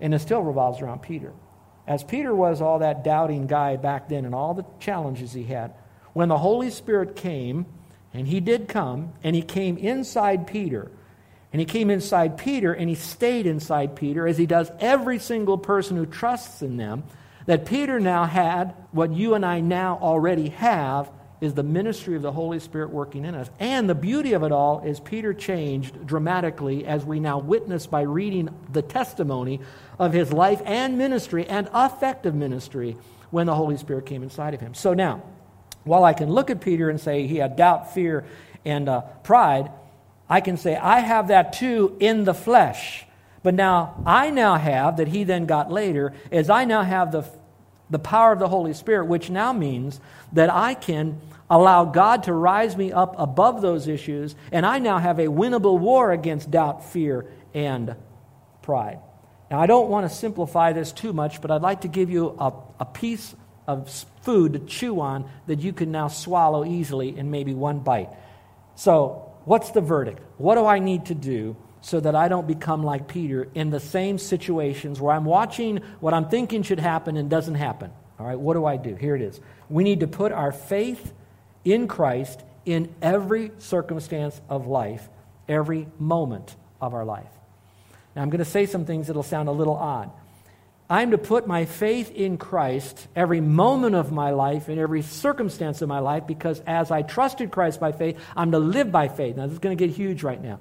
And 0.00 0.14
it 0.14 0.20
still 0.20 0.42
revolves 0.42 0.80
around 0.80 1.02
Peter. 1.02 1.32
As 1.86 2.02
Peter 2.02 2.34
was 2.34 2.62
all 2.62 2.78
that 2.78 3.04
doubting 3.04 3.46
guy 3.46 3.76
back 3.76 4.08
then 4.08 4.24
and 4.24 4.34
all 4.34 4.54
the 4.54 4.64
challenges 4.78 5.32
he 5.32 5.44
had, 5.44 5.74
when 6.12 6.28
the 6.28 6.38
Holy 6.38 6.70
Spirit 6.70 7.16
came, 7.16 7.66
and 8.14 8.26
he 8.26 8.40
did 8.40 8.68
come, 8.68 9.12
and 9.22 9.36
he 9.36 9.42
came 9.42 9.76
inside 9.76 10.46
Peter, 10.46 10.90
and 11.52 11.60
he 11.60 11.66
came 11.66 11.90
inside 11.90 12.38
Peter, 12.38 12.72
and 12.72 12.88
he 12.88 12.94
stayed 12.94 13.46
inside 13.46 13.96
Peter, 13.96 14.26
as 14.26 14.38
he 14.38 14.46
does 14.46 14.70
every 14.80 15.18
single 15.18 15.58
person 15.58 15.96
who 15.96 16.06
trusts 16.06 16.62
in 16.62 16.76
them, 16.76 17.04
that 17.46 17.66
Peter 17.66 17.98
now 18.00 18.24
had 18.24 18.74
what 18.92 19.12
you 19.12 19.34
and 19.34 19.44
I 19.44 19.60
now 19.60 19.98
already 20.00 20.50
have 20.50 21.10
is 21.40 21.54
the 21.54 21.62
ministry 21.62 22.16
of 22.16 22.22
the 22.22 22.32
Holy 22.32 22.60
Spirit 22.60 22.90
working 22.90 23.24
in 23.24 23.34
us. 23.34 23.48
And 23.58 23.88
the 23.88 23.94
beauty 23.94 24.34
of 24.34 24.42
it 24.42 24.52
all 24.52 24.82
is 24.82 25.00
Peter 25.00 25.32
changed 25.32 26.06
dramatically 26.06 26.84
as 26.84 27.04
we 27.04 27.18
now 27.18 27.38
witness 27.38 27.86
by 27.86 28.02
reading 28.02 28.50
the 28.72 28.82
testimony 28.82 29.60
of 29.98 30.12
his 30.12 30.32
life 30.32 30.60
and 30.64 30.98
ministry 30.98 31.46
and 31.46 31.68
effective 31.74 32.34
ministry 32.34 32.96
when 33.30 33.46
the 33.46 33.54
Holy 33.54 33.76
Spirit 33.76 34.06
came 34.06 34.22
inside 34.22 34.54
of 34.54 34.60
him. 34.60 34.74
So 34.74 34.92
now, 34.92 35.22
while 35.84 36.04
I 36.04 36.12
can 36.12 36.30
look 36.30 36.50
at 36.50 36.60
Peter 36.60 36.90
and 36.90 37.00
say 37.00 37.26
he 37.26 37.36
had 37.36 37.56
doubt, 37.56 37.94
fear, 37.94 38.24
and 38.64 38.88
uh, 38.88 39.00
pride, 39.22 39.70
I 40.28 40.40
can 40.40 40.56
say 40.56 40.76
I 40.76 41.00
have 41.00 41.28
that 41.28 41.54
too 41.54 41.96
in 42.00 42.24
the 42.24 42.34
flesh. 42.34 43.06
But 43.42 43.54
now, 43.54 44.02
I 44.04 44.28
now 44.28 44.56
have, 44.56 44.98
that 44.98 45.08
he 45.08 45.24
then 45.24 45.46
got 45.46 45.72
later, 45.72 46.12
is 46.30 46.50
I 46.50 46.66
now 46.66 46.82
have 46.82 47.10
the, 47.10 47.24
the 47.88 47.98
power 47.98 48.32
of 48.32 48.38
the 48.38 48.48
Holy 48.48 48.74
Spirit, 48.74 49.06
which 49.06 49.30
now 49.30 49.54
means 49.54 49.98
that 50.32 50.52
I 50.52 50.74
can 50.74 51.18
allow 51.50 51.84
God 51.84 52.22
to 52.22 52.32
rise 52.32 52.76
me 52.76 52.92
up 52.92 53.16
above 53.18 53.60
those 53.60 53.88
issues, 53.88 54.36
and 54.52 54.64
I 54.64 54.78
now 54.78 54.98
have 54.98 55.18
a 55.18 55.26
winnable 55.26 55.78
war 55.78 56.12
against 56.12 56.50
doubt, 56.50 56.84
fear, 56.84 57.26
and 57.52 57.96
pride. 58.62 59.00
Now, 59.50 59.60
I 59.60 59.66
don't 59.66 59.88
want 59.88 60.08
to 60.08 60.14
simplify 60.16 60.72
this 60.72 60.92
too 60.92 61.12
much, 61.12 61.42
but 61.42 61.50
I'd 61.50 61.62
like 61.62 61.80
to 61.80 61.88
give 61.88 62.08
you 62.08 62.36
a, 62.38 62.52
a 62.78 62.84
piece 62.84 63.34
of 63.66 63.90
food 64.22 64.52
to 64.52 64.58
chew 64.60 65.00
on 65.00 65.28
that 65.48 65.58
you 65.58 65.72
can 65.72 65.90
now 65.90 66.06
swallow 66.06 66.64
easily 66.64 67.16
in 67.18 67.32
maybe 67.32 67.52
one 67.52 67.80
bite. 67.80 68.10
So, 68.76 69.32
what's 69.44 69.70
the 69.70 69.80
verdict? 69.80 70.20
What 70.38 70.54
do 70.54 70.66
I 70.66 70.78
need 70.78 71.06
to 71.06 71.14
do 71.14 71.56
so 71.80 71.98
that 71.98 72.14
I 72.14 72.28
don't 72.28 72.46
become 72.46 72.84
like 72.84 73.08
Peter 73.08 73.48
in 73.54 73.70
the 73.70 73.80
same 73.80 74.18
situations 74.18 75.00
where 75.00 75.14
I'm 75.14 75.24
watching 75.24 75.78
what 75.98 76.14
I'm 76.14 76.28
thinking 76.28 76.62
should 76.62 76.78
happen 76.78 77.16
and 77.16 77.28
doesn't 77.28 77.56
happen? 77.56 77.90
All 78.20 78.26
right, 78.26 78.38
what 78.38 78.54
do 78.54 78.66
I 78.66 78.76
do? 78.76 78.94
Here 78.94 79.16
it 79.16 79.22
is. 79.22 79.40
We 79.68 79.82
need 79.82 80.00
to 80.00 80.06
put 80.06 80.30
our 80.30 80.52
faith 80.52 81.12
in 81.64 81.88
Christ 81.88 82.42
in 82.64 82.94
every 83.00 83.52
circumstance 83.58 84.40
of 84.48 84.66
life, 84.66 85.08
every 85.48 85.88
moment 85.98 86.54
of 86.80 86.94
our 86.94 87.04
life. 87.04 87.30
Now, 88.14 88.22
I'm 88.22 88.30
going 88.30 88.40
to 88.40 88.44
say 88.44 88.66
some 88.66 88.84
things 88.84 89.06
that'll 89.06 89.22
sound 89.22 89.48
a 89.48 89.52
little 89.52 89.76
odd. 89.76 90.10
I'm 90.88 91.12
to 91.12 91.18
put 91.18 91.46
my 91.46 91.66
faith 91.66 92.10
in 92.10 92.36
Christ 92.36 93.06
every 93.14 93.40
moment 93.40 93.94
of 93.94 94.10
my 94.10 94.32
life, 94.32 94.68
in 94.68 94.78
every 94.78 95.02
circumstance 95.02 95.82
of 95.82 95.88
my 95.88 96.00
life, 96.00 96.26
because 96.26 96.60
as 96.66 96.90
I 96.90 97.02
trusted 97.02 97.52
Christ 97.52 97.78
by 97.78 97.92
faith, 97.92 98.18
I'm 98.36 98.50
to 98.50 98.58
live 98.58 98.90
by 98.90 99.06
faith. 99.06 99.36
Now, 99.36 99.44
this 99.44 99.52
is 99.52 99.58
going 99.60 99.76
to 99.76 99.86
get 99.86 99.94
huge 99.94 100.24
right 100.24 100.42
now. 100.42 100.58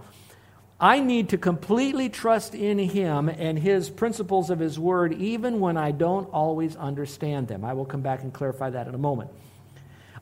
I 0.79 0.99
need 0.99 1.29
to 1.29 1.37
completely 1.37 2.09
trust 2.09 2.53
in 2.53 2.77
Him 2.77 3.27
and 3.27 3.57
His 3.57 3.89
principles 3.89 4.51
of 4.51 4.59
His 4.59 4.79
Word, 4.79 5.13
even 5.13 5.59
when 5.59 5.77
I 5.77 5.91
don't 5.91 6.29
always 6.31 6.75
understand 6.75 7.47
them. 7.47 7.65
I 7.65 7.73
will 7.73 7.85
come 7.85 8.01
back 8.01 8.21
and 8.21 8.31
clarify 8.31 8.69
that 8.69 8.87
in 8.87 8.93
a 8.93 8.99
moment. 8.99 9.31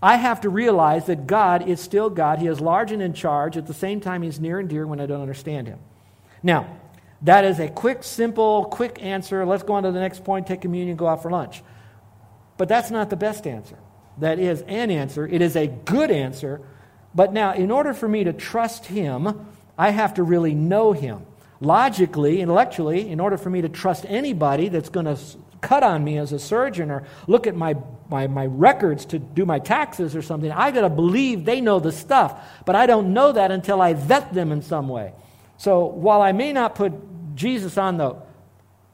I 0.02 0.18
have 0.18 0.42
to 0.42 0.50
realize 0.50 1.08
that 1.08 1.26
God 1.26 1.68
is 1.68 1.82
still 1.82 2.10
God. 2.10 2.40
He 2.40 2.48
is 2.48 2.62
large 2.62 2.92
and 2.92 3.02
in 3.02 3.14
charge. 3.14 3.58
At 3.58 3.68
the 3.68 3.74
same 3.74 4.00
time, 4.00 4.22
He's 4.22 4.40
near 4.40 4.60
and 4.60 4.70
dear 4.70 4.86
when 4.86 5.00
I 5.00 5.06
don't 5.06 5.22
understand 5.22 5.68
Him. 5.68 5.80
Now, 6.44 6.68
that 7.24 7.46
is 7.46 7.60
a 7.60 7.68
quick, 7.68 8.04
simple, 8.04 8.66
quick 8.66 9.02
answer. 9.02 9.46
Let's 9.46 9.64
go 9.64 9.74
on 9.74 9.84
to 9.84 9.92
the 9.92 10.00
next 10.00 10.24
point, 10.24 10.46
take 10.46 10.62
communion, 10.62 10.98
go 10.98 11.08
out 11.08 11.24
for 11.24 11.32
lunch. 11.32 11.64
But 12.58 12.70
that's 12.70 12.92
not 12.92 13.10
the 13.10 13.16
best 13.16 13.48
answer. 13.48 13.78
That 14.20 14.40
is 14.40 14.62
an 14.62 14.92
answer. 14.92 15.28
It 15.28 15.42
is 15.42 15.56
a 15.56 15.68
good 15.68 16.12
answer. 16.12 16.62
But 17.16 17.34
now, 17.34 17.54
in 17.54 17.72
order 17.72 17.94
for 17.94 18.08
me 18.08 18.24
to 18.26 18.34
trust 18.34 18.86
Him, 18.86 19.48
I 19.78 19.90
have 19.90 20.16
to 20.16 20.24
really 20.24 20.54
know 20.54 20.94
Him. 20.94 21.26
Logically, 21.60 22.42
intellectually, 22.42 23.10
in 23.10 23.20
order 23.20 23.38
for 23.38 23.50
me 23.50 23.62
to 23.62 23.70
trust 23.70 24.06
anybody 24.08 24.70
that's 24.70 24.90
going 24.90 25.08
to 25.08 25.18
cut 25.62 25.84
on 25.84 26.04
me 26.04 26.18
as 26.18 26.34
a 26.34 26.40
surgeon 26.40 26.92
or 26.92 27.04
look 27.28 27.48
at 27.48 27.56
my, 27.56 27.76
my, 28.10 28.28
my 28.28 28.46
records 28.46 29.06
to 29.08 29.20
do 29.20 29.46
my 29.46 29.60
taxes 29.60 30.16
or 30.16 30.22
something, 30.22 30.52
I 30.52 30.72
got 30.72 30.82
to 30.82 30.90
believe 30.90 31.46
they 31.46 31.62
know 31.62 31.80
the 31.80 31.92
stuff. 31.92 32.42
But 32.66 32.76
I 32.76 32.86
don't 32.86 33.14
know 33.14 33.32
that 33.32 33.52
until 33.52 33.82
I 33.82 33.94
vet 33.94 34.34
them 34.34 34.52
in 34.52 34.62
some 34.62 34.88
way. 34.88 35.14
So 35.58 35.86
while 35.86 36.22
I 36.22 36.32
may 36.32 36.54
not 36.54 36.76
put 36.76 36.94
Jesus 37.36 37.78
on 37.78 37.98
the, 37.98 38.16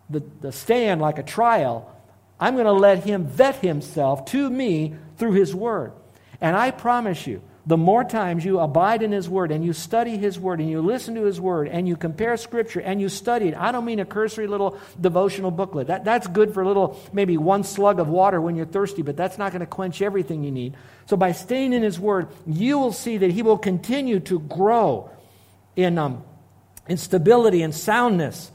the, 0.09 0.23
the 0.41 0.51
stand 0.51 1.01
like 1.01 1.17
a 1.17 1.23
trial, 1.23 1.93
I'm 2.39 2.55
going 2.55 2.65
to 2.65 2.71
let 2.71 3.03
him 3.03 3.25
vet 3.25 3.57
himself 3.57 4.25
to 4.25 4.49
me 4.49 4.95
through 5.17 5.33
his 5.33 5.53
word. 5.53 5.93
And 6.41 6.55
I 6.55 6.71
promise 6.71 7.25
you, 7.27 7.41
the 7.65 7.77
more 7.77 8.03
times 8.03 8.43
you 8.43 8.59
abide 8.59 9.03
in 9.03 9.13
His 9.13 9.29
Word 9.29 9.51
and 9.51 9.63
you 9.63 9.71
study 9.71 10.17
His 10.17 10.37
Word 10.37 10.59
and 10.59 10.69
you 10.69 10.81
listen 10.81 11.15
to 11.15 11.23
His 11.23 11.39
Word 11.39 11.69
and 11.69 11.87
you 11.87 11.95
compare 11.95 12.35
Scripture 12.35 12.81
and 12.81 12.99
you 12.99 13.07
study 13.07 13.47
it, 13.47 13.55
I 13.55 13.71
don't 13.71 13.85
mean 13.85 13.99
a 13.99 14.05
cursory 14.05 14.47
little 14.47 14.77
devotional 14.99 15.49
booklet. 15.49 15.87
That, 15.87 16.03
that's 16.03 16.27
good 16.27 16.53
for 16.53 16.61
a 16.61 16.67
little, 16.67 16.99
maybe 17.13 17.37
one 17.37 17.63
slug 17.63 17.99
of 17.99 18.09
water 18.09 18.41
when 18.41 18.57
you're 18.57 18.65
thirsty, 18.65 19.01
but 19.01 19.15
that's 19.15 19.37
not 19.37 19.53
going 19.53 19.61
to 19.61 19.65
quench 19.65 20.01
everything 20.01 20.43
you 20.43 20.51
need. 20.51 20.75
So 21.05 21.15
by 21.15 21.31
staying 21.31 21.71
in 21.71 21.83
His 21.83 21.97
Word, 21.97 22.27
you 22.45 22.79
will 22.79 22.91
see 22.91 23.17
that 23.17 23.31
He 23.31 23.41
will 23.41 23.57
continue 23.57 24.19
to 24.21 24.39
grow 24.39 25.09
in, 25.77 25.97
um, 25.97 26.21
in 26.89 26.97
stability 26.97 27.61
and 27.61 27.73
soundness 27.73 28.51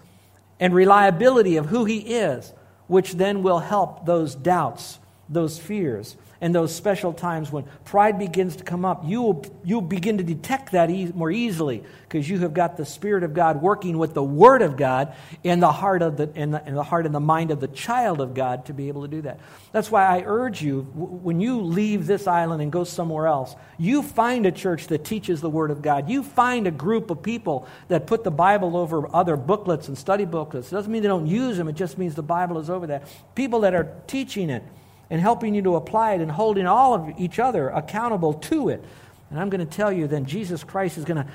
and 0.61 0.75
reliability 0.75 1.57
of 1.57 1.65
who 1.67 1.87
He 1.87 1.99
is, 1.99 2.53
which 2.89 3.15
then 3.15 3.43
will 3.43 3.61
help 3.61 4.05
those 4.05 4.35
doubts, 4.35 4.99
those 5.31 5.59
fears 5.59 6.15
and 6.41 6.55
those 6.55 6.73
special 6.73 7.13
times 7.13 7.51
when 7.51 7.65
pride 7.85 8.19
begins 8.19 8.57
to 8.57 8.65
come 8.65 8.85
up, 8.85 9.03
you 9.05 9.23
will 9.23 9.45
you'll 9.65 9.81
begin 9.81 10.19
to 10.19 10.25
detect 10.25 10.73
that 10.73 10.89
e- 10.89 11.11
more 11.13 11.33
easily 11.33 11.83
because 12.03 12.29
you 12.29 12.39
have 12.41 12.55
got 12.55 12.77
the 12.77 12.85
Spirit 12.85 13.25
of 13.25 13.35
God 13.35 13.61
working 13.61 13.99
with 13.99 14.15
the 14.15 14.23
Word 14.23 14.63
of 14.63 14.77
God 14.77 15.15
in 15.43 15.59
the 15.59 15.73
heart 15.73 16.01
of 16.01 16.17
the 16.17 16.31
in, 16.35 16.53
the 16.53 16.65
in 16.65 16.75
the 16.75 16.85
heart 16.85 17.07
and 17.07 17.15
the 17.15 17.21
mind 17.21 17.51
of 17.51 17.59
the 17.59 17.67
child 17.67 18.21
of 18.21 18.35
God 18.35 18.67
to 18.67 18.73
be 18.73 18.87
able 18.87 19.03
to 19.03 19.09
do 19.09 19.23
that. 19.23 19.41
That's 19.73 19.91
why 19.91 20.05
I 20.05 20.23
urge 20.25 20.63
you 20.63 20.83
when 20.83 21.41
you 21.41 21.61
leave 21.61 22.07
this 22.07 22.29
island 22.29 22.63
and 22.63 22.71
go 22.71 22.85
somewhere 22.85 23.27
else, 23.27 23.57
you 23.77 24.03
find 24.03 24.47
a 24.47 24.53
church 24.53 24.87
that 24.87 25.05
teaches 25.05 25.41
the 25.41 25.51
Word 25.51 25.73
of 25.73 25.83
God. 25.83 26.09
You 26.09 26.23
find 26.23 26.69
a 26.69 26.73
group 26.73 27.11
of 27.11 27.21
people 27.21 27.67
that 27.89 28.07
put 28.07 28.23
the 28.23 28.31
Bible 28.31 28.77
over 28.77 29.13
other 29.15 29.37
booklets 29.37 29.89
and 29.89 29.99
study 29.99 30.25
booklets. 30.25 30.71
It 30.71 30.75
doesn't 30.77 30.93
mean 30.93 31.03
they 31.03 31.09
don't 31.09 31.27
use 31.27 31.57
them. 31.57 31.67
It 31.67 31.75
just 31.75 31.99
means 31.99 32.15
the 32.15 32.23
Bible 32.23 32.59
is 32.59 32.71
over 32.71 32.87
there. 32.87 33.03
People 33.35 33.61
that 33.61 33.75
are 33.75 33.93
teaching 34.07 34.51
it 34.51 34.63
and 35.11 35.21
helping 35.21 35.55
you 35.55 35.63
to 35.63 35.77
apply 35.77 36.15
it 36.15 36.21
and 36.21 36.31
holding 36.31 36.67
all 36.67 36.95
of 36.95 37.19
each 37.19 37.39
other 37.39 37.69
accountable 37.69 38.35
to 38.35 38.69
it. 38.69 38.85
And 39.31 39.39
I'm 39.39 39.51
going 39.51 39.67
to 39.67 39.77
tell 39.77 39.93
you 39.93 40.07
then 40.07 40.27
Jesus 40.27 40.65
Christ 40.65 40.99
is 40.99 41.05
going 41.05 41.25
to 41.25 41.31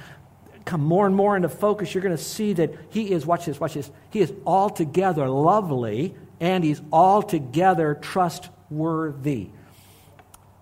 come 0.65 0.81
more 0.81 1.05
and 1.05 1.15
more 1.15 1.35
into 1.35 1.49
focus. 1.49 1.93
You're 1.93 2.03
going 2.03 2.15
to 2.15 2.23
see 2.23 2.53
that 2.53 2.73
he 2.89 3.11
is, 3.11 3.25
watch 3.25 3.45
this, 3.45 3.59
watch 3.59 3.73
this, 3.73 3.91
he 4.09 4.21
is 4.21 4.31
altogether 4.45 5.27
lovely 5.27 6.15
and 6.39 6.63
he's 6.63 6.81
altogether 6.91 7.95
trustworthy. 7.95 9.49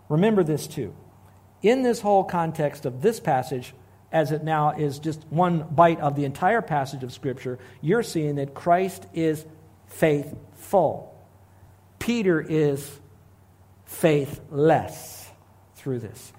Remember 0.10 0.44
this 0.44 0.68
too. 0.68 0.94
In 1.62 1.84
this 1.84 2.02
whole 2.02 2.24
context 2.24 2.86
of 2.86 3.02
this 3.02 3.20
passage, 3.20 3.74
as 4.12 4.32
it 4.32 4.44
now 4.44 4.72
is 4.72 5.00
just 5.00 5.26
one 5.30 5.64
bite 5.72 6.00
of 6.00 6.16
the 6.16 6.26
entire 6.26 6.62
passage 6.62 7.04
of 7.04 7.14
Scripture, 7.14 7.60
you're 7.82 8.04
seeing 8.04 8.36
that 8.36 8.54
Christ 8.54 9.06
is 9.14 9.46
faithful. 9.88 11.16
Peter 12.00 12.42
is 12.42 13.00
faithless 13.92 15.30
through 15.76 16.00
this. 16.00 16.32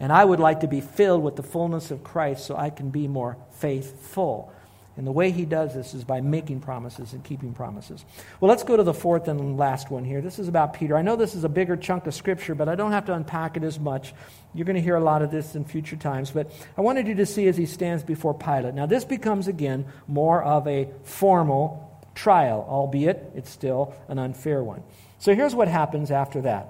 And 0.00 0.12
I 0.12 0.24
would 0.24 0.40
like 0.40 0.60
to 0.60 0.68
be 0.68 0.80
filled 0.80 1.22
with 1.22 1.36
the 1.36 1.42
fullness 1.42 1.90
of 1.90 2.04
Christ 2.04 2.46
so 2.46 2.56
I 2.56 2.70
can 2.70 2.90
be 2.90 3.08
more 3.08 3.36
faithful. 3.52 4.52
And 4.96 5.04
the 5.04 5.12
way 5.12 5.32
he 5.32 5.44
does 5.44 5.74
this 5.74 5.92
is 5.92 6.04
by 6.04 6.20
making 6.20 6.60
promises 6.60 7.12
and 7.12 7.24
keeping 7.24 7.52
promises. 7.52 8.04
Well, 8.40 8.48
let's 8.48 8.62
go 8.62 8.76
to 8.76 8.84
the 8.84 8.94
fourth 8.94 9.26
and 9.26 9.58
last 9.58 9.90
one 9.90 10.04
here. 10.04 10.20
This 10.20 10.38
is 10.38 10.46
about 10.46 10.74
Peter. 10.74 10.96
I 10.96 11.02
know 11.02 11.16
this 11.16 11.34
is 11.34 11.42
a 11.42 11.48
bigger 11.48 11.76
chunk 11.76 12.06
of 12.06 12.14
scripture, 12.14 12.54
but 12.54 12.68
I 12.68 12.76
don't 12.76 12.92
have 12.92 13.06
to 13.06 13.14
unpack 13.14 13.56
it 13.56 13.64
as 13.64 13.80
much. 13.80 14.14
You're 14.54 14.66
going 14.66 14.76
to 14.76 14.82
hear 14.82 14.96
a 14.96 15.02
lot 15.02 15.20
of 15.20 15.32
this 15.32 15.56
in 15.56 15.64
future 15.64 15.96
times. 15.96 16.30
But 16.30 16.52
I 16.76 16.80
wanted 16.80 17.08
you 17.08 17.16
to 17.16 17.26
see 17.26 17.48
as 17.48 17.56
he 17.56 17.66
stands 17.66 18.04
before 18.04 18.34
Pilate. 18.34 18.74
Now, 18.74 18.86
this 18.86 19.04
becomes, 19.04 19.48
again, 19.48 19.86
more 20.06 20.42
of 20.42 20.68
a 20.68 20.88
formal 21.02 21.90
trial, 22.14 22.64
albeit 22.68 23.32
it's 23.34 23.50
still 23.50 23.94
an 24.06 24.20
unfair 24.20 24.62
one. 24.62 24.84
So 25.18 25.34
here's 25.34 25.56
what 25.56 25.66
happens 25.66 26.12
after 26.12 26.42
that. 26.42 26.68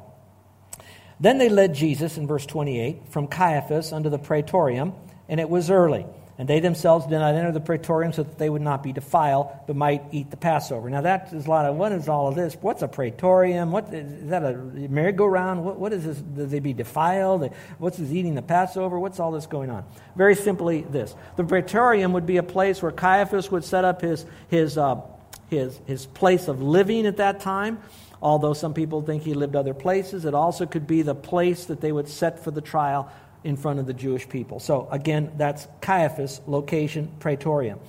Then 1.20 1.38
they 1.38 1.48
led 1.48 1.74
Jesus, 1.74 2.16
in 2.16 2.26
verse 2.26 2.46
28, 2.46 3.08
from 3.10 3.28
Caiaphas 3.28 3.92
unto 3.92 4.10
the 4.10 4.18
praetorium, 4.18 4.92
and 5.28 5.40
it 5.40 5.48
was 5.48 5.70
early. 5.70 6.06
And 6.36 6.48
they 6.48 6.58
themselves 6.58 7.06
did 7.06 7.18
not 7.18 7.36
enter 7.36 7.52
the 7.52 7.60
praetorium 7.60 8.12
so 8.12 8.24
that 8.24 8.38
they 8.38 8.50
would 8.50 8.62
not 8.62 8.82
be 8.82 8.92
defiled, 8.92 9.50
but 9.68 9.76
might 9.76 10.02
eat 10.10 10.32
the 10.32 10.36
Passover. 10.36 10.90
Now, 10.90 11.02
that 11.02 11.32
is 11.32 11.46
a 11.46 11.50
lot 11.50 11.64
of 11.64 11.76
what 11.76 11.92
is 11.92 12.08
all 12.08 12.26
of 12.26 12.34
this? 12.34 12.56
What's 12.60 12.82
a 12.82 12.88
praetorium? 12.88 13.70
What 13.70 13.94
is 13.94 14.30
that 14.30 14.42
a 14.42 14.56
merry-go-round? 14.56 15.64
What, 15.64 15.78
what 15.78 15.92
is 15.92 16.04
this? 16.04 16.50
They 16.50 16.58
be 16.58 16.72
defiled? 16.72 17.48
What's 17.78 17.98
this 17.98 18.10
eating 18.10 18.34
the 18.34 18.42
Passover? 18.42 18.98
What's 18.98 19.20
all 19.20 19.30
this 19.30 19.46
going 19.46 19.70
on? 19.70 19.84
Very 20.16 20.34
simply, 20.34 20.80
this: 20.82 21.14
the 21.36 21.44
praetorium 21.44 22.12
would 22.14 22.26
be 22.26 22.38
a 22.38 22.42
place 22.42 22.82
where 22.82 22.90
Caiaphas 22.90 23.52
would 23.52 23.62
set 23.62 23.84
up 23.84 24.00
his 24.00 24.26
his 24.48 24.76
uh, 24.76 25.02
his 25.50 25.78
his 25.86 26.06
place 26.06 26.48
of 26.48 26.60
living 26.60 27.06
at 27.06 27.18
that 27.18 27.40
time. 27.40 27.78
Although 28.24 28.54
some 28.54 28.72
people 28.72 29.02
think 29.02 29.22
he 29.22 29.34
lived 29.34 29.54
other 29.54 29.74
places, 29.74 30.24
it 30.24 30.32
also 30.32 30.64
could 30.64 30.86
be 30.86 31.02
the 31.02 31.14
place 31.14 31.66
that 31.66 31.82
they 31.82 31.92
would 31.92 32.08
set 32.08 32.42
for 32.42 32.50
the 32.50 32.62
trial 32.62 33.12
in 33.44 33.54
front 33.54 33.80
of 33.80 33.86
the 33.86 33.92
Jewish 33.92 34.26
people. 34.26 34.60
So, 34.60 34.88
again, 34.90 35.32
that's 35.36 35.68
Caiaphas, 35.82 36.40
location, 36.46 37.12
praetorium. 37.20 37.80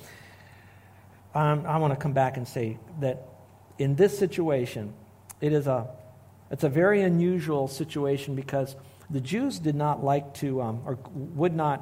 Um, 1.33 1.65
I 1.65 1.77
want 1.77 1.93
to 1.93 1.97
come 1.97 2.11
back 2.11 2.35
and 2.35 2.45
say 2.45 2.77
that 2.99 3.29
in 3.79 3.95
this 3.95 4.19
situation, 4.19 4.93
it 5.39 5.53
is 5.53 5.67
a, 5.67 5.87
it's 6.51 6.65
a 6.65 6.69
very 6.69 7.01
unusual 7.01 7.69
situation 7.69 8.35
because 8.35 8.75
the 9.09 9.21
Jews 9.21 9.57
did 9.57 9.75
not 9.75 10.03
like 10.03 10.33
to, 10.35 10.61
um, 10.61 10.81
or 10.85 10.99
would 11.13 11.55
not 11.55 11.81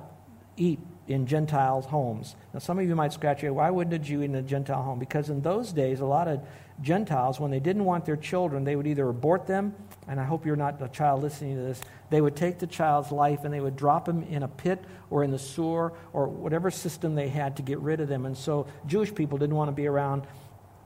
eat 0.57 0.79
in 1.07 1.25
Gentiles' 1.27 1.85
homes. 1.85 2.35
Now, 2.53 2.59
some 2.59 2.79
of 2.79 2.87
you 2.87 2.95
might 2.95 3.13
scratch 3.13 3.41
your 3.41 3.51
head, 3.51 3.57
why 3.57 3.69
wouldn't 3.69 3.93
a 3.93 3.99
Jew 3.99 4.21
eat 4.21 4.25
in 4.25 4.35
a 4.35 4.41
Gentile 4.41 4.81
home? 4.81 4.99
Because 4.99 5.29
in 5.29 5.41
those 5.41 5.73
days, 5.73 5.99
a 5.99 6.05
lot 6.05 6.27
of 6.27 6.41
Gentiles, 6.81 7.39
when 7.39 7.51
they 7.51 7.59
didn't 7.59 7.85
want 7.85 8.05
their 8.05 8.17
children, 8.17 8.63
they 8.63 8.75
would 8.75 8.87
either 8.87 9.07
abort 9.07 9.45
them, 9.45 9.75
and 10.07 10.19
I 10.19 10.23
hope 10.23 10.45
you're 10.45 10.55
not 10.55 10.81
a 10.81 10.87
child 10.87 11.21
listening 11.21 11.55
to 11.55 11.61
this, 11.61 11.81
they 12.09 12.21
would 12.21 12.35
take 12.35 12.59
the 12.59 12.67
child's 12.67 13.11
life 13.11 13.43
and 13.43 13.53
they 13.53 13.59
would 13.59 13.75
drop 13.75 14.07
him 14.07 14.23
in 14.23 14.43
a 14.43 14.47
pit 14.47 14.83
or 15.09 15.23
in 15.23 15.31
the 15.31 15.39
sewer 15.39 15.93
or 16.13 16.27
whatever 16.27 16.71
system 16.71 17.15
they 17.15 17.27
had 17.27 17.57
to 17.57 17.61
get 17.61 17.79
rid 17.79 17.99
of 17.99 18.07
them. 18.07 18.25
And 18.25 18.37
so 18.37 18.67
Jewish 18.85 19.13
people 19.13 19.37
didn't 19.37 19.55
want 19.55 19.69
to 19.69 19.73
be 19.73 19.87
around 19.87 20.27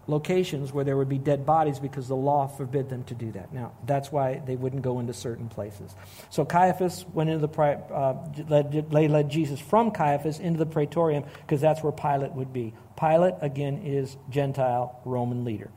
locations 0.08 0.72
where 0.72 0.86
there 0.86 0.98
would 0.98 1.10
be 1.10 1.18
dead 1.18 1.46
bodies 1.46 1.80
because 1.80 2.08
the 2.08 2.16
law 2.16 2.48
forbid 2.48 2.90
them 2.90 3.04
to 3.06 3.14
do 3.14 3.32
that. 3.34 3.54
Now, 3.54 3.74
that's 3.86 4.12
why 4.12 4.42
they 4.46 4.56
wouldn't 4.56 4.82
go 4.82 5.00
into 5.00 5.14
certain 5.14 5.50
places. 5.50 5.94
So 6.30 6.46
Caiaphas 6.46 7.06
went 7.14 7.30
into 7.30 7.46
the, 7.46 7.62
uh, 7.62 8.16
led, 8.48 8.94
led 8.94 9.30
Jesus 9.30 9.60
from 9.60 9.92
Caiaphas 9.92 10.40
into 10.40 10.60
the 10.60 10.66
praetorium 10.66 11.26
because 11.42 11.62
that's 11.62 11.84
where 11.84 11.92
Pilate 11.92 12.32
would 12.32 12.54
be. 12.54 12.74
Pilate, 12.98 13.36
again, 13.42 13.84
is 13.84 14.16
Gentile 14.30 15.00
Roman 15.06 15.44
leader. 15.44 15.70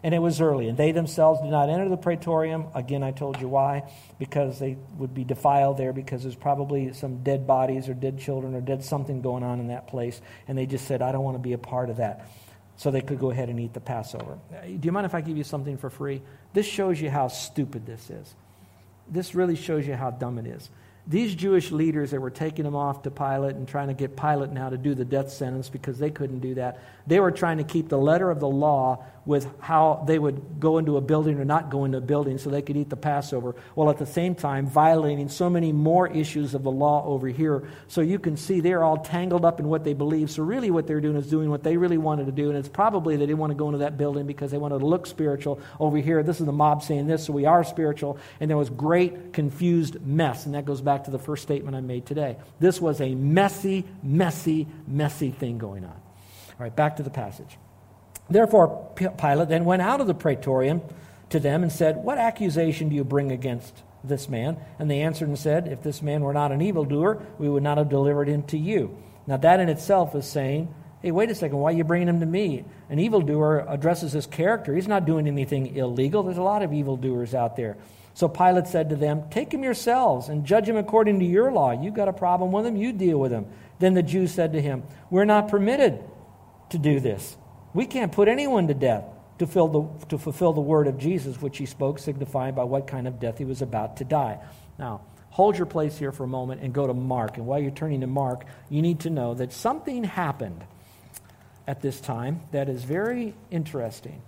And 0.00 0.14
it 0.14 0.20
was 0.20 0.40
early, 0.40 0.68
and 0.68 0.78
they 0.78 0.92
themselves 0.92 1.40
did 1.40 1.50
not 1.50 1.70
enter 1.70 1.88
the 1.88 1.96
praetorium. 1.96 2.66
Again, 2.72 3.02
I 3.02 3.10
told 3.10 3.40
you 3.40 3.48
why. 3.48 3.90
Because 4.16 4.60
they 4.60 4.76
would 4.96 5.12
be 5.12 5.24
defiled 5.24 5.76
there, 5.76 5.92
because 5.92 6.22
there's 6.22 6.36
probably 6.36 6.92
some 6.92 7.24
dead 7.24 7.48
bodies 7.48 7.88
or 7.88 7.94
dead 7.94 8.20
children 8.20 8.54
or 8.54 8.60
dead 8.60 8.84
something 8.84 9.22
going 9.22 9.42
on 9.42 9.58
in 9.58 9.68
that 9.68 9.88
place. 9.88 10.20
And 10.46 10.56
they 10.56 10.66
just 10.66 10.86
said, 10.86 11.02
I 11.02 11.10
don't 11.10 11.24
want 11.24 11.34
to 11.34 11.42
be 11.42 11.52
a 11.52 11.58
part 11.58 11.90
of 11.90 11.96
that 11.96 12.30
so 12.78 12.92
they 12.92 13.00
could 13.00 13.18
go 13.18 13.32
ahead 13.32 13.48
and 13.48 13.58
eat 13.58 13.74
the 13.74 13.80
Passover. 13.80 14.38
Uh, 14.52 14.62
do 14.62 14.78
you 14.82 14.92
mind 14.92 15.04
if 15.04 15.14
I 15.14 15.20
give 15.20 15.36
you 15.36 15.42
something 15.42 15.76
for 15.76 15.90
free? 15.90 16.22
This 16.54 16.64
shows 16.64 17.00
you 17.00 17.10
how 17.10 17.26
stupid 17.26 17.84
this 17.84 18.08
is. 18.08 18.34
This 19.08 19.34
really 19.34 19.56
shows 19.56 19.86
you 19.86 19.94
how 19.94 20.12
dumb 20.12 20.38
it 20.38 20.46
is. 20.46 20.70
These 21.08 21.34
Jewish 21.34 21.72
leaders 21.72 22.12
that 22.12 22.20
were 22.20 22.30
taking 22.30 22.64
them 22.64 22.76
off 22.76 23.02
to 23.02 23.10
Pilate 23.10 23.56
and 23.56 23.66
trying 23.66 23.88
to 23.88 23.94
get 23.94 24.16
Pilate 24.16 24.50
now 24.50 24.70
to 24.70 24.78
do 24.78 24.94
the 24.94 25.04
death 25.04 25.30
sentence 25.30 25.68
because 25.68 25.98
they 25.98 26.10
couldn't 26.10 26.38
do 26.38 26.54
that, 26.54 26.80
they 27.06 27.18
were 27.18 27.32
trying 27.32 27.58
to 27.58 27.64
keep 27.64 27.88
the 27.88 27.98
letter 27.98 28.30
of 28.30 28.38
the 28.38 28.48
law 28.48 29.04
with 29.28 29.46
how 29.60 30.02
they 30.06 30.18
would 30.18 30.58
go 30.58 30.78
into 30.78 30.96
a 30.96 31.02
building 31.02 31.38
or 31.38 31.44
not 31.44 31.68
go 31.68 31.84
into 31.84 31.98
a 31.98 32.00
building 32.00 32.38
so 32.38 32.48
they 32.48 32.62
could 32.62 32.78
eat 32.78 32.88
the 32.88 32.96
Passover, 32.96 33.54
while 33.74 33.90
at 33.90 33.98
the 33.98 34.06
same 34.06 34.34
time 34.34 34.66
violating 34.66 35.28
so 35.28 35.50
many 35.50 35.70
more 35.70 36.08
issues 36.08 36.54
of 36.54 36.62
the 36.62 36.70
law 36.70 37.04
over 37.04 37.28
here. 37.28 37.68
So 37.88 38.00
you 38.00 38.18
can 38.18 38.38
see 38.38 38.60
they're 38.60 38.82
all 38.82 38.96
tangled 38.96 39.44
up 39.44 39.60
in 39.60 39.68
what 39.68 39.84
they 39.84 39.92
believe. 39.92 40.30
So 40.30 40.42
really 40.42 40.70
what 40.70 40.86
they're 40.86 41.02
doing 41.02 41.16
is 41.16 41.26
doing 41.26 41.50
what 41.50 41.62
they 41.62 41.76
really 41.76 41.98
wanted 41.98 42.24
to 42.24 42.32
do, 42.32 42.48
and 42.48 42.56
it's 42.56 42.70
probably 42.70 43.16
they 43.16 43.26
didn't 43.26 43.36
want 43.36 43.50
to 43.50 43.54
go 43.54 43.66
into 43.66 43.80
that 43.80 43.98
building 43.98 44.26
because 44.26 44.50
they 44.50 44.56
wanted 44.56 44.78
to 44.78 44.86
look 44.86 45.06
spiritual. 45.06 45.60
Over 45.78 45.98
here, 45.98 46.22
this 46.22 46.40
is 46.40 46.46
the 46.46 46.52
mob 46.52 46.82
saying 46.82 47.06
this, 47.06 47.26
so 47.26 47.34
we 47.34 47.44
are 47.44 47.64
spiritual, 47.64 48.16
and 48.40 48.48
there 48.48 48.56
was 48.56 48.70
great 48.70 49.34
confused 49.34 50.00
mess, 50.06 50.46
and 50.46 50.54
that 50.54 50.64
goes 50.64 50.80
back 50.80 51.04
to 51.04 51.10
the 51.10 51.18
first 51.18 51.42
statement 51.42 51.76
I 51.76 51.82
made 51.82 52.06
today. 52.06 52.38
This 52.60 52.80
was 52.80 53.02
a 53.02 53.14
messy, 53.14 53.84
messy, 54.02 54.66
messy 54.86 55.32
thing 55.32 55.58
going 55.58 55.84
on. 55.84 55.90
All 55.90 56.60
right, 56.60 56.74
back 56.74 56.96
to 56.96 57.02
the 57.02 57.10
passage. 57.10 57.58
Therefore, 58.30 58.90
Pilate 58.96 59.48
then 59.48 59.64
went 59.64 59.82
out 59.82 60.00
of 60.00 60.06
the 60.06 60.14
praetorium 60.14 60.82
to 61.30 61.40
them 61.40 61.62
and 61.62 61.72
said, 61.72 61.96
What 61.96 62.18
accusation 62.18 62.88
do 62.88 62.96
you 62.96 63.04
bring 63.04 63.32
against 63.32 63.82
this 64.04 64.28
man? 64.28 64.58
And 64.78 64.90
they 64.90 65.00
answered 65.00 65.28
and 65.28 65.38
said, 65.38 65.68
If 65.68 65.82
this 65.82 66.02
man 66.02 66.22
were 66.22 66.32
not 66.32 66.52
an 66.52 66.62
evildoer, 66.62 67.22
we 67.38 67.48
would 67.48 67.62
not 67.62 67.78
have 67.78 67.88
delivered 67.88 68.28
him 68.28 68.42
to 68.44 68.58
you. 68.58 68.96
Now, 69.26 69.36
that 69.38 69.60
in 69.60 69.68
itself 69.68 70.14
is 70.14 70.26
saying, 70.26 70.74
Hey, 71.00 71.12
wait 71.12 71.30
a 71.30 71.34
second, 71.34 71.58
why 71.58 71.70
are 71.70 71.76
you 71.76 71.84
bringing 71.84 72.08
him 72.08 72.20
to 72.20 72.26
me? 72.26 72.64
An 72.90 72.98
evildoer 72.98 73.64
addresses 73.68 74.12
his 74.12 74.26
character. 74.26 74.74
He's 74.74 74.88
not 74.88 75.06
doing 75.06 75.28
anything 75.28 75.76
illegal. 75.76 76.24
There's 76.24 76.38
a 76.38 76.42
lot 76.42 76.62
of 76.62 76.72
evildoers 76.72 77.34
out 77.34 77.54
there. 77.54 77.76
So 78.14 78.28
Pilate 78.28 78.66
said 78.66 78.90
to 78.90 78.96
them, 78.96 79.30
Take 79.30 79.54
him 79.54 79.62
yourselves 79.62 80.28
and 80.28 80.44
judge 80.44 80.68
him 80.68 80.76
according 80.76 81.20
to 81.20 81.24
your 81.24 81.52
law. 81.52 81.70
You've 81.70 81.94
got 81.94 82.08
a 82.08 82.12
problem 82.12 82.50
with 82.50 82.66
him, 82.66 82.76
you 82.76 82.92
deal 82.92 83.18
with 83.18 83.30
him. 83.30 83.46
Then 83.78 83.94
the 83.94 84.02
Jews 84.02 84.32
said 84.32 84.54
to 84.54 84.60
him, 84.60 84.82
We're 85.08 85.24
not 85.24 85.46
permitted 85.46 86.02
to 86.70 86.78
do 86.78 86.98
this. 86.98 87.36
We 87.78 87.86
can't 87.86 88.10
put 88.10 88.26
anyone 88.26 88.66
to 88.66 88.74
death 88.74 89.04
to, 89.38 89.46
the, 89.46 89.88
to 90.08 90.18
fulfill 90.18 90.52
the 90.52 90.60
word 90.60 90.88
of 90.88 90.98
Jesus, 90.98 91.40
which 91.40 91.58
he 91.58 91.64
spoke, 91.64 92.00
signifying 92.00 92.56
by 92.56 92.64
what 92.64 92.88
kind 92.88 93.06
of 93.06 93.20
death 93.20 93.38
he 93.38 93.44
was 93.44 93.62
about 93.62 93.98
to 93.98 94.04
die. 94.04 94.40
Now, 94.80 95.02
hold 95.30 95.56
your 95.56 95.66
place 95.66 95.96
here 95.96 96.10
for 96.10 96.24
a 96.24 96.26
moment 96.26 96.60
and 96.60 96.74
go 96.74 96.88
to 96.88 96.92
Mark. 96.92 97.36
And 97.36 97.46
while 97.46 97.60
you're 97.60 97.70
turning 97.70 98.00
to 98.00 98.08
Mark, 98.08 98.46
you 98.68 98.82
need 98.82 98.98
to 99.02 99.10
know 99.10 99.34
that 99.34 99.52
something 99.52 100.02
happened 100.02 100.64
at 101.68 101.80
this 101.80 102.00
time 102.00 102.40
that 102.50 102.68
is 102.68 102.82
very 102.82 103.32
interesting. 103.48 104.22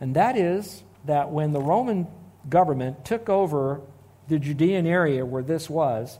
And 0.00 0.16
that 0.16 0.38
is 0.38 0.82
that 1.04 1.30
when 1.30 1.52
the 1.52 1.60
Roman 1.60 2.06
government 2.48 3.04
took 3.04 3.28
over 3.28 3.82
the 4.28 4.38
Judean 4.38 4.86
area 4.86 5.26
where 5.26 5.42
this 5.42 5.68
was, 5.68 6.18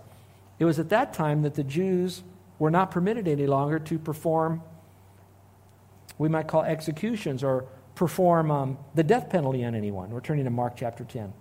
it 0.59 0.67
was 0.67 0.79
at 0.79 0.91
that 0.91 1.15
time 1.15 1.41
that 1.41 1.55
the 1.55 1.65
Jews 1.65 2.23
were 2.59 2.71
not 2.71 2.91
permitted 2.91 3.27
any 3.27 3.47
longer 3.47 3.79
to 3.79 3.99
perform 3.99 4.61
we 6.19 6.29
might 6.29 6.49
call 6.49 6.63
executions 6.63 7.45
or 7.45 7.67
perform 7.95 8.51
um, 8.51 8.79
the 8.95 9.03
death 9.03 9.31
penalty 9.31 9.65
on 9.65 9.75
anyone. 9.75 10.11
We're 10.11 10.21
turning 10.21 10.45
to 10.45 10.51
Mark 10.51 10.75
chapter 10.77 11.05
10. 11.05 11.33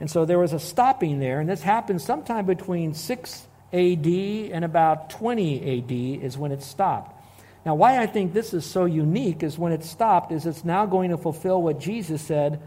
And 0.00 0.10
so 0.10 0.24
there 0.24 0.38
was 0.38 0.52
a 0.52 0.58
stopping 0.58 1.20
there, 1.20 1.40
and 1.40 1.48
this 1.48 1.62
happened 1.62 2.00
sometime 2.00 2.46
between 2.46 2.94
6 2.94 3.46
AD 3.72 4.06
and 4.06 4.64
about 4.64 5.10
20 5.10 5.78
AD 5.78 6.24
is 6.24 6.36
when 6.36 6.52
it 6.52 6.62
stopped. 6.62 7.16
Now, 7.64 7.74
why 7.74 7.98
I 7.98 8.06
think 8.06 8.32
this 8.32 8.54
is 8.54 8.64
so 8.64 8.86
unique 8.86 9.42
is 9.42 9.58
when 9.58 9.72
it 9.72 9.84
stopped, 9.84 10.32
is 10.32 10.46
it's 10.46 10.64
now 10.64 10.86
going 10.86 11.10
to 11.10 11.18
fulfill 11.18 11.62
what 11.62 11.78
Jesus 11.78 12.22
said 12.22 12.62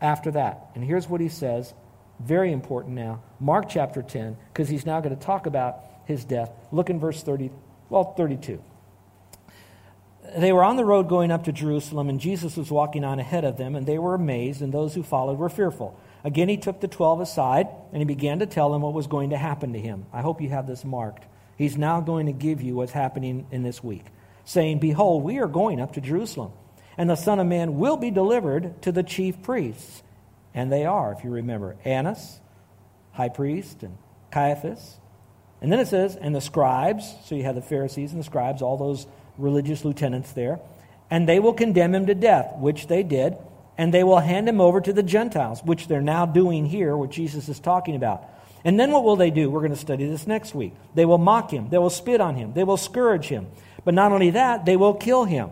after 0.00 0.30
that. 0.30 0.70
And 0.76 0.84
here's 0.84 1.08
what 1.08 1.20
he 1.20 1.28
says, 1.28 1.74
very 2.20 2.52
important 2.52 2.94
now. 2.94 3.20
Mark 3.40 3.68
chapter 3.68 4.00
10, 4.00 4.36
because 4.52 4.68
he's 4.68 4.86
now 4.86 5.00
going 5.00 5.14
to 5.14 5.20
talk 5.20 5.46
about 5.46 5.80
his 6.04 6.24
death. 6.24 6.52
Look 6.70 6.88
in 6.88 7.00
verse 7.00 7.20
30, 7.22 7.50
well, 7.90 8.14
32 8.14 8.62
they 10.36 10.52
were 10.52 10.64
on 10.64 10.76
the 10.76 10.84
road 10.84 11.08
going 11.08 11.30
up 11.30 11.44
to 11.44 11.52
Jerusalem, 11.52 12.08
and 12.08 12.20
Jesus 12.20 12.56
was 12.56 12.70
walking 12.70 13.04
on 13.04 13.18
ahead 13.18 13.44
of 13.44 13.56
them, 13.56 13.74
and 13.74 13.86
they 13.86 13.98
were 13.98 14.14
amazed, 14.14 14.62
and 14.62 14.72
those 14.72 14.94
who 14.94 15.02
followed 15.02 15.38
were 15.38 15.48
fearful. 15.48 15.98
Again, 16.24 16.48
he 16.48 16.56
took 16.56 16.80
the 16.80 16.88
twelve 16.88 17.20
aside, 17.20 17.68
and 17.92 18.00
he 18.00 18.04
began 18.04 18.38
to 18.38 18.46
tell 18.46 18.70
them 18.70 18.82
what 18.82 18.92
was 18.92 19.06
going 19.06 19.30
to 19.30 19.36
happen 19.36 19.72
to 19.72 19.78
him. 19.80 20.06
I 20.12 20.20
hope 20.20 20.40
you 20.40 20.48
have 20.50 20.66
this 20.66 20.84
marked. 20.84 21.24
He's 21.56 21.76
now 21.76 22.00
going 22.00 22.26
to 22.26 22.32
give 22.32 22.62
you 22.62 22.74
what's 22.74 22.92
happening 22.92 23.46
in 23.50 23.62
this 23.62 23.82
week, 23.82 24.04
saying, 24.44 24.78
Behold, 24.78 25.22
we 25.22 25.38
are 25.38 25.48
going 25.48 25.80
up 25.80 25.92
to 25.94 26.00
Jerusalem, 26.00 26.52
and 26.96 27.10
the 27.10 27.16
Son 27.16 27.38
of 27.38 27.46
Man 27.46 27.78
will 27.78 27.96
be 27.96 28.10
delivered 28.10 28.80
to 28.82 28.92
the 28.92 29.02
chief 29.02 29.42
priests. 29.42 30.02
And 30.54 30.70
they 30.70 30.84
are, 30.84 31.12
if 31.12 31.24
you 31.24 31.30
remember, 31.30 31.76
Annas, 31.84 32.40
high 33.12 33.30
priest, 33.30 33.82
and 33.82 33.96
Caiaphas. 34.30 34.98
And 35.60 35.72
then 35.72 35.80
it 35.80 35.88
says, 35.88 36.16
and 36.16 36.34
the 36.34 36.40
scribes, 36.40 37.14
so 37.24 37.34
you 37.34 37.44
have 37.44 37.54
the 37.54 37.62
Pharisees 37.62 38.12
and 38.12 38.20
the 38.20 38.24
scribes, 38.24 38.62
all 38.62 38.76
those 38.76 39.06
religious 39.38 39.84
lieutenants 39.84 40.32
there, 40.32 40.60
and 41.10 41.28
they 41.28 41.38
will 41.38 41.52
condemn 41.52 41.94
him 41.94 42.06
to 42.06 42.14
death, 42.14 42.54
which 42.58 42.86
they 42.86 43.02
did, 43.02 43.36
and 43.78 43.92
they 43.92 44.04
will 44.04 44.18
hand 44.18 44.48
him 44.48 44.60
over 44.60 44.80
to 44.80 44.92
the 44.92 45.02
Gentiles, 45.02 45.62
which 45.64 45.88
they're 45.88 46.00
now 46.00 46.26
doing 46.26 46.66
here, 46.66 46.96
what 46.96 47.10
Jesus 47.10 47.48
is 47.48 47.60
talking 47.60 47.96
about. 47.96 48.24
And 48.64 48.78
then 48.78 48.92
what 48.92 49.04
will 49.04 49.16
they 49.16 49.30
do? 49.30 49.50
We're 49.50 49.60
going 49.60 49.72
to 49.72 49.76
study 49.76 50.06
this 50.06 50.26
next 50.26 50.54
week. 50.54 50.72
They 50.94 51.04
will 51.04 51.18
mock 51.18 51.50
him, 51.50 51.68
they 51.68 51.78
will 51.78 51.90
spit 51.90 52.20
on 52.20 52.36
him, 52.36 52.52
they 52.52 52.64
will 52.64 52.76
scourge 52.76 53.26
him. 53.26 53.48
But 53.84 53.94
not 53.94 54.12
only 54.12 54.30
that, 54.30 54.64
they 54.64 54.76
will 54.76 54.94
kill 54.94 55.24
him. 55.24 55.50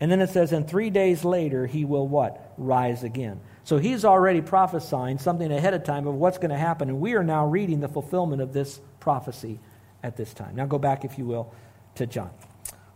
And 0.00 0.10
then 0.12 0.20
it 0.20 0.30
says, 0.30 0.52
and 0.52 0.68
three 0.68 0.90
days 0.90 1.24
later, 1.24 1.66
he 1.66 1.84
will 1.84 2.06
what? 2.06 2.52
Rise 2.58 3.02
again. 3.02 3.40
So 3.64 3.78
he's 3.78 4.04
already 4.04 4.42
prophesying 4.42 5.18
something 5.18 5.50
ahead 5.50 5.74
of 5.74 5.82
time 5.82 6.06
of 6.06 6.14
what's 6.14 6.38
going 6.38 6.50
to 6.50 6.58
happen. 6.58 6.88
And 6.88 7.00
we 7.00 7.14
are 7.14 7.24
now 7.24 7.46
reading 7.46 7.80
the 7.80 7.88
fulfillment 7.88 8.40
of 8.40 8.52
this 8.52 8.78
prophecy 9.00 9.58
at 10.02 10.16
this 10.16 10.32
time. 10.32 10.54
Now 10.54 10.66
go 10.66 10.78
back, 10.78 11.04
if 11.04 11.18
you 11.18 11.24
will, 11.24 11.52
to 11.96 12.06
John 12.06 12.30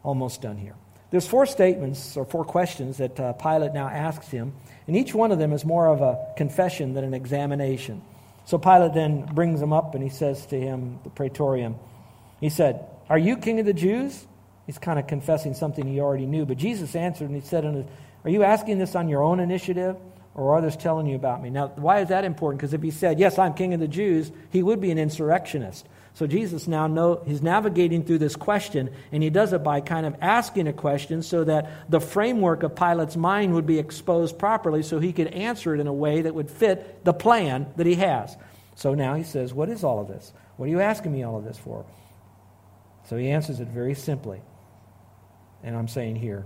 almost 0.02 0.42
done 0.42 0.56
here. 0.56 0.74
There's 1.10 1.26
four 1.26 1.44
statements 1.44 2.16
or 2.16 2.24
four 2.24 2.44
questions 2.44 2.98
that 2.98 3.18
uh, 3.18 3.32
Pilate 3.32 3.72
now 3.72 3.88
asks 3.88 4.28
him, 4.28 4.52
and 4.86 4.96
each 4.96 5.12
one 5.12 5.32
of 5.32 5.38
them 5.38 5.52
is 5.52 5.64
more 5.64 5.88
of 5.88 6.00
a 6.02 6.34
confession 6.36 6.94
than 6.94 7.04
an 7.04 7.14
examination. 7.14 8.02
So 8.44 8.58
Pilate 8.58 8.94
then 8.94 9.26
brings 9.26 9.60
him 9.60 9.72
up 9.72 9.94
and 9.94 10.02
he 10.02 10.10
says 10.10 10.46
to 10.46 10.60
him, 10.60 10.98
the 11.04 11.10
praetorium, 11.10 11.76
he 12.40 12.48
said, 12.48 12.84
Are 13.08 13.18
you 13.18 13.36
king 13.36 13.60
of 13.60 13.66
the 13.66 13.72
Jews? 13.72 14.26
He's 14.66 14.78
kind 14.78 14.98
of 14.98 15.06
confessing 15.06 15.54
something 15.54 15.86
he 15.86 16.00
already 16.00 16.26
knew. 16.26 16.46
But 16.46 16.56
Jesus 16.56 16.94
answered 16.94 17.28
and 17.28 17.40
he 17.40 17.46
said, 17.46 17.64
Are 18.24 18.30
you 18.30 18.42
asking 18.44 18.78
this 18.78 18.94
on 18.94 19.08
your 19.08 19.22
own 19.22 19.40
initiative? 19.40 19.96
Or 20.34 20.52
are 20.52 20.58
others 20.58 20.76
telling 20.76 21.06
you 21.06 21.16
about 21.16 21.42
me? 21.42 21.50
Now, 21.50 21.68
why 21.74 22.00
is 22.00 22.08
that 22.08 22.24
important? 22.24 22.60
Because 22.60 22.72
if 22.72 22.82
he 22.82 22.92
said, 22.92 23.18
Yes, 23.18 23.38
I'm 23.38 23.54
king 23.54 23.74
of 23.74 23.80
the 23.80 23.88
Jews, 23.88 24.30
he 24.50 24.62
would 24.62 24.80
be 24.80 24.90
an 24.90 24.98
insurrectionist. 24.98 25.86
So 26.20 26.26
Jesus 26.26 26.68
now 26.68 26.86
know, 26.86 27.22
he's 27.26 27.40
navigating 27.40 28.04
through 28.04 28.18
this 28.18 28.36
question, 28.36 28.90
and 29.10 29.22
he 29.22 29.30
does 29.30 29.54
it 29.54 29.64
by 29.64 29.80
kind 29.80 30.04
of 30.04 30.16
asking 30.20 30.68
a 30.68 30.72
question 30.74 31.22
so 31.22 31.44
that 31.44 31.90
the 31.90 31.98
framework 31.98 32.62
of 32.62 32.76
Pilate's 32.76 33.16
mind 33.16 33.54
would 33.54 33.64
be 33.64 33.78
exposed 33.78 34.38
properly 34.38 34.82
so 34.82 34.98
he 34.98 35.14
could 35.14 35.28
answer 35.28 35.74
it 35.74 35.80
in 35.80 35.86
a 35.86 35.94
way 35.94 36.20
that 36.20 36.34
would 36.34 36.50
fit 36.50 37.06
the 37.06 37.14
plan 37.14 37.72
that 37.76 37.86
he 37.86 37.94
has. 37.94 38.36
So 38.74 38.92
now 38.92 39.14
he 39.14 39.22
says, 39.22 39.54
What 39.54 39.70
is 39.70 39.82
all 39.82 39.98
of 39.98 40.08
this? 40.08 40.30
What 40.58 40.66
are 40.66 40.68
you 40.68 40.80
asking 40.80 41.10
me 41.10 41.22
all 41.22 41.38
of 41.38 41.44
this 41.44 41.56
for? 41.56 41.86
So 43.08 43.16
he 43.16 43.30
answers 43.30 43.58
it 43.60 43.68
very 43.68 43.94
simply. 43.94 44.42
And 45.62 45.74
I'm 45.74 45.88
saying 45.88 46.16
here, 46.16 46.44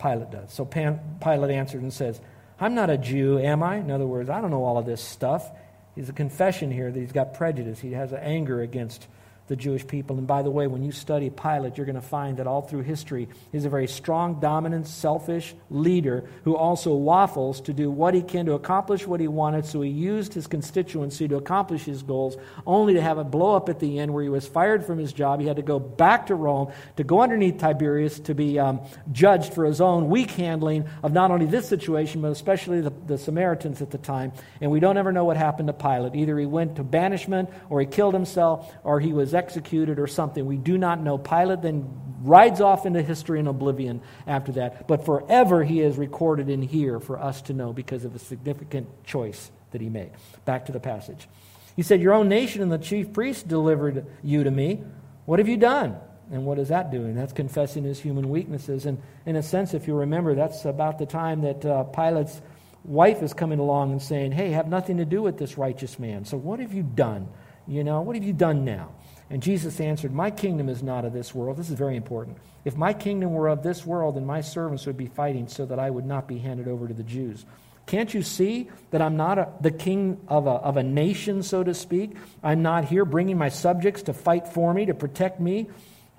Pilate 0.00 0.30
does. 0.30 0.52
So 0.52 0.64
Pilate 0.64 1.50
answered 1.50 1.82
and 1.82 1.92
says, 1.92 2.20
I'm 2.60 2.76
not 2.76 2.90
a 2.90 2.96
Jew, 2.96 3.40
am 3.40 3.60
I? 3.60 3.78
In 3.78 3.90
other 3.90 4.06
words, 4.06 4.30
I 4.30 4.40
don't 4.40 4.52
know 4.52 4.62
all 4.62 4.78
of 4.78 4.86
this 4.86 5.02
stuff. 5.02 5.50
He's 5.94 6.08
a 6.08 6.12
confession 6.12 6.70
here 6.70 6.90
that 6.90 6.98
he's 6.98 7.12
got 7.12 7.34
prejudice. 7.34 7.80
He 7.80 7.92
has 7.92 8.12
an 8.12 8.20
anger 8.20 8.60
against 8.62 9.08
the 9.48 9.56
Jewish 9.56 9.86
people. 9.86 10.18
And 10.18 10.26
by 10.26 10.42
the 10.42 10.50
way, 10.50 10.66
when 10.66 10.82
you 10.82 10.92
study 10.92 11.30
Pilate, 11.30 11.76
you're 11.76 11.86
going 11.86 11.96
to 11.96 12.02
find 12.02 12.36
that 12.36 12.46
all 12.46 12.62
through 12.62 12.82
history, 12.82 13.28
he's 13.50 13.64
a 13.64 13.68
very 13.68 13.88
strong, 13.88 14.40
dominant, 14.40 14.86
selfish 14.86 15.54
leader 15.70 16.28
who 16.44 16.56
also 16.56 16.94
waffles 16.94 17.60
to 17.62 17.72
do 17.72 17.90
what 17.90 18.14
he 18.14 18.22
can 18.22 18.46
to 18.46 18.52
accomplish 18.52 19.06
what 19.06 19.20
he 19.20 19.28
wanted. 19.28 19.64
So 19.64 19.80
he 19.80 19.90
used 19.90 20.34
his 20.34 20.46
constituency 20.46 21.26
to 21.28 21.36
accomplish 21.36 21.84
his 21.84 22.02
goals, 22.02 22.36
only 22.66 22.94
to 22.94 23.00
have 23.00 23.18
a 23.18 23.24
blow 23.24 23.56
up 23.56 23.68
at 23.68 23.80
the 23.80 23.98
end 23.98 24.12
where 24.12 24.22
he 24.22 24.28
was 24.28 24.46
fired 24.46 24.84
from 24.84 24.98
his 24.98 25.12
job. 25.12 25.40
He 25.40 25.46
had 25.46 25.56
to 25.56 25.62
go 25.62 25.78
back 25.78 26.26
to 26.26 26.34
Rome 26.34 26.70
to 26.96 27.04
go 27.04 27.22
underneath 27.22 27.58
Tiberius 27.58 28.20
to 28.20 28.34
be 28.34 28.58
um, 28.58 28.80
judged 29.10 29.54
for 29.54 29.64
his 29.64 29.80
own 29.80 30.08
weak 30.08 30.30
handling 30.32 30.86
of 31.02 31.12
not 31.12 31.30
only 31.30 31.46
this 31.46 31.68
situation, 31.68 32.20
but 32.20 32.30
especially 32.30 32.82
the, 32.82 32.92
the 33.06 33.18
Samaritans 33.18 33.80
at 33.80 33.90
the 33.90 33.98
time. 33.98 34.32
And 34.60 34.70
we 34.70 34.80
don't 34.80 34.98
ever 34.98 35.12
know 35.12 35.24
what 35.24 35.36
happened 35.36 35.68
to 35.68 35.72
Pilate. 35.72 36.14
Either 36.14 36.38
he 36.38 36.46
went 36.46 36.76
to 36.76 36.84
banishment, 36.84 37.48
or 37.70 37.80
he 37.80 37.86
killed 37.86 38.14
himself, 38.14 38.70
or 38.84 39.00
he 39.00 39.12
was 39.12 39.34
executed 39.38 39.98
or 39.98 40.06
something. 40.06 40.44
We 40.44 40.58
do 40.58 40.76
not 40.76 41.00
know. 41.00 41.16
Pilate 41.16 41.62
then 41.62 41.88
rides 42.22 42.60
off 42.60 42.84
into 42.84 43.00
history 43.00 43.38
and 43.38 43.48
oblivion 43.48 44.02
after 44.26 44.52
that. 44.52 44.86
But 44.86 45.06
forever 45.06 45.64
he 45.64 45.80
is 45.80 45.96
recorded 45.96 46.50
in 46.50 46.60
here 46.60 47.00
for 47.00 47.18
us 47.18 47.40
to 47.42 47.54
know 47.54 47.72
because 47.72 48.04
of 48.04 48.14
a 48.14 48.18
significant 48.18 48.88
choice 49.04 49.50
that 49.70 49.80
he 49.80 49.88
made. 49.88 50.10
Back 50.44 50.66
to 50.66 50.72
the 50.72 50.80
passage. 50.80 51.28
He 51.76 51.82
said, 51.82 52.00
Your 52.00 52.14
own 52.14 52.28
nation 52.28 52.60
and 52.60 52.72
the 52.72 52.78
chief 52.78 53.12
priests 53.12 53.42
delivered 53.42 54.06
you 54.22 54.44
to 54.44 54.50
me. 54.50 54.82
What 55.26 55.38
have 55.38 55.48
you 55.48 55.56
done? 55.56 55.96
And 56.30 56.44
what 56.44 56.58
is 56.58 56.68
that 56.68 56.90
doing? 56.90 57.14
That's 57.14 57.32
confessing 57.32 57.84
his 57.84 58.00
human 58.00 58.28
weaknesses. 58.28 58.84
And 58.84 59.00
in 59.24 59.36
a 59.36 59.42
sense, 59.42 59.72
if 59.72 59.86
you 59.86 59.94
remember, 59.94 60.34
that's 60.34 60.64
about 60.64 60.98
the 60.98 61.06
time 61.06 61.42
that 61.42 61.64
uh, 61.64 61.84
Pilate's 61.84 62.40
wife 62.84 63.22
is 63.22 63.32
coming 63.32 63.58
along 63.58 63.92
and 63.92 64.02
saying, 64.02 64.32
Hey, 64.32 64.50
have 64.50 64.68
nothing 64.68 64.98
to 64.98 65.04
do 65.04 65.22
with 65.22 65.38
this 65.38 65.56
righteous 65.56 65.98
man. 65.98 66.24
So 66.24 66.36
what 66.36 66.60
have 66.60 66.74
you 66.74 66.82
done? 66.82 67.28
You 67.66 67.84
know, 67.84 68.00
what 68.00 68.16
have 68.16 68.24
you 68.24 68.32
done 68.32 68.64
now? 68.64 68.94
And 69.30 69.42
Jesus 69.42 69.80
answered, 69.80 70.12
My 70.12 70.30
kingdom 70.30 70.68
is 70.68 70.82
not 70.82 71.04
of 71.04 71.12
this 71.12 71.34
world. 71.34 71.56
This 71.56 71.68
is 71.68 71.74
very 71.74 71.96
important. 71.96 72.38
If 72.64 72.76
my 72.76 72.92
kingdom 72.92 73.34
were 73.34 73.48
of 73.48 73.62
this 73.62 73.84
world, 73.84 74.16
then 74.16 74.26
my 74.26 74.40
servants 74.40 74.86
would 74.86 74.96
be 74.96 75.06
fighting 75.06 75.48
so 75.48 75.66
that 75.66 75.78
I 75.78 75.90
would 75.90 76.06
not 76.06 76.26
be 76.26 76.38
handed 76.38 76.68
over 76.68 76.88
to 76.88 76.94
the 76.94 77.02
Jews. 77.02 77.44
Can't 77.86 78.12
you 78.12 78.22
see 78.22 78.68
that 78.90 79.00
I'm 79.00 79.16
not 79.16 79.38
a, 79.38 79.48
the 79.62 79.70
king 79.70 80.20
of 80.28 80.46
a, 80.46 80.50
of 80.50 80.76
a 80.76 80.82
nation, 80.82 81.42
so 81.42 81.64
to 81.64 81.72
speak? 81.72 82.12
I'm 82.42 82.62
not 82.62 82.84
here 82.84 83.06
bringing 83.06 83.38
my 83.38 83.48
subjects 83.48 84.02
to 84.04 84.12
fight 84.12 84.46
for 84.46 84.74
me, 84.74 84.86
to 84.86 84.94
protect 84.94 85.40
me. 85.40 85.68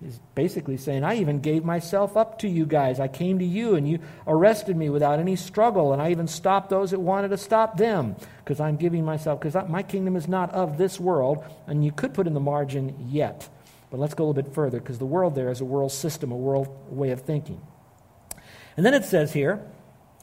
He's 0.01 0.19
basically 0.33 0.77
saying, 0.77 1.03
I 1.03 1.15
even 1.15 1.41
gave 1.41 1.65
myself 1.65 2.15
up 2.15 2.39
to 2.39 2.47
you 2.47 2.65
guys. 2.65 3.01
I 3.01 3.09
came 3.09 3.39
to 3.39 3.45
you 3.45 3.75
and 3.75 3.87
you 3.87 3.99
arrested 4.25 4.77
me 4.77 4.89
without 4.89 5.19
any 5.19 5.35
struggle, 5.35 5.91
and 5.91 6.01
I 6.01 6.11
even 6.11 6.27
stopped 6.27 6.69
those 6.69 6.91
that 6.91 6.99
wanted 6.99 7.29
to 7.29 7.37
stop 7.37 7.77
them 7.77 8.15
because 8.37 8.61
I'm 8.61 8.77
giving 8.77 9.03
myself, 9.03 9.41
because 9.41 9.69
my 9.69 9.83
kingdom 9.83 10.15
is 10.15 10.27
not 10.27 10.53
of 10.53 10.77
this 10.77 10.99
world. 10.99 11.43
And 11.67 11.83
you 11.83 11.91
could 11.91 12.13
put 12.13 12.27
in 12.27 12.33
the 12.33 12.39
margin 12.39 13.07
yet. 13.09 13.49
But 13.91 13.99
let's 13.99 14.13
go 14.13 14.23
a 14.23 14.27
little 14.27 14.41
bit 14.41 14.53
further 14.53 14.79
because 14.79 14.99
the 14.99 15.05
world 15.05 15.35
there 15.35 15.49
is 15.49 15.59
a 15.59 15.65
world 15.65 15.91
system, 15.91 16.31
a 16.31 16.37
world 16.37 16.69
way 16.89 17.11
of 17.11 17.21
thinking. 17.21 17.61
And 18.77 18.85
then 18.85 18.93
it 18.93 19.03
says 19.03 19.33
here, 19.33 19.61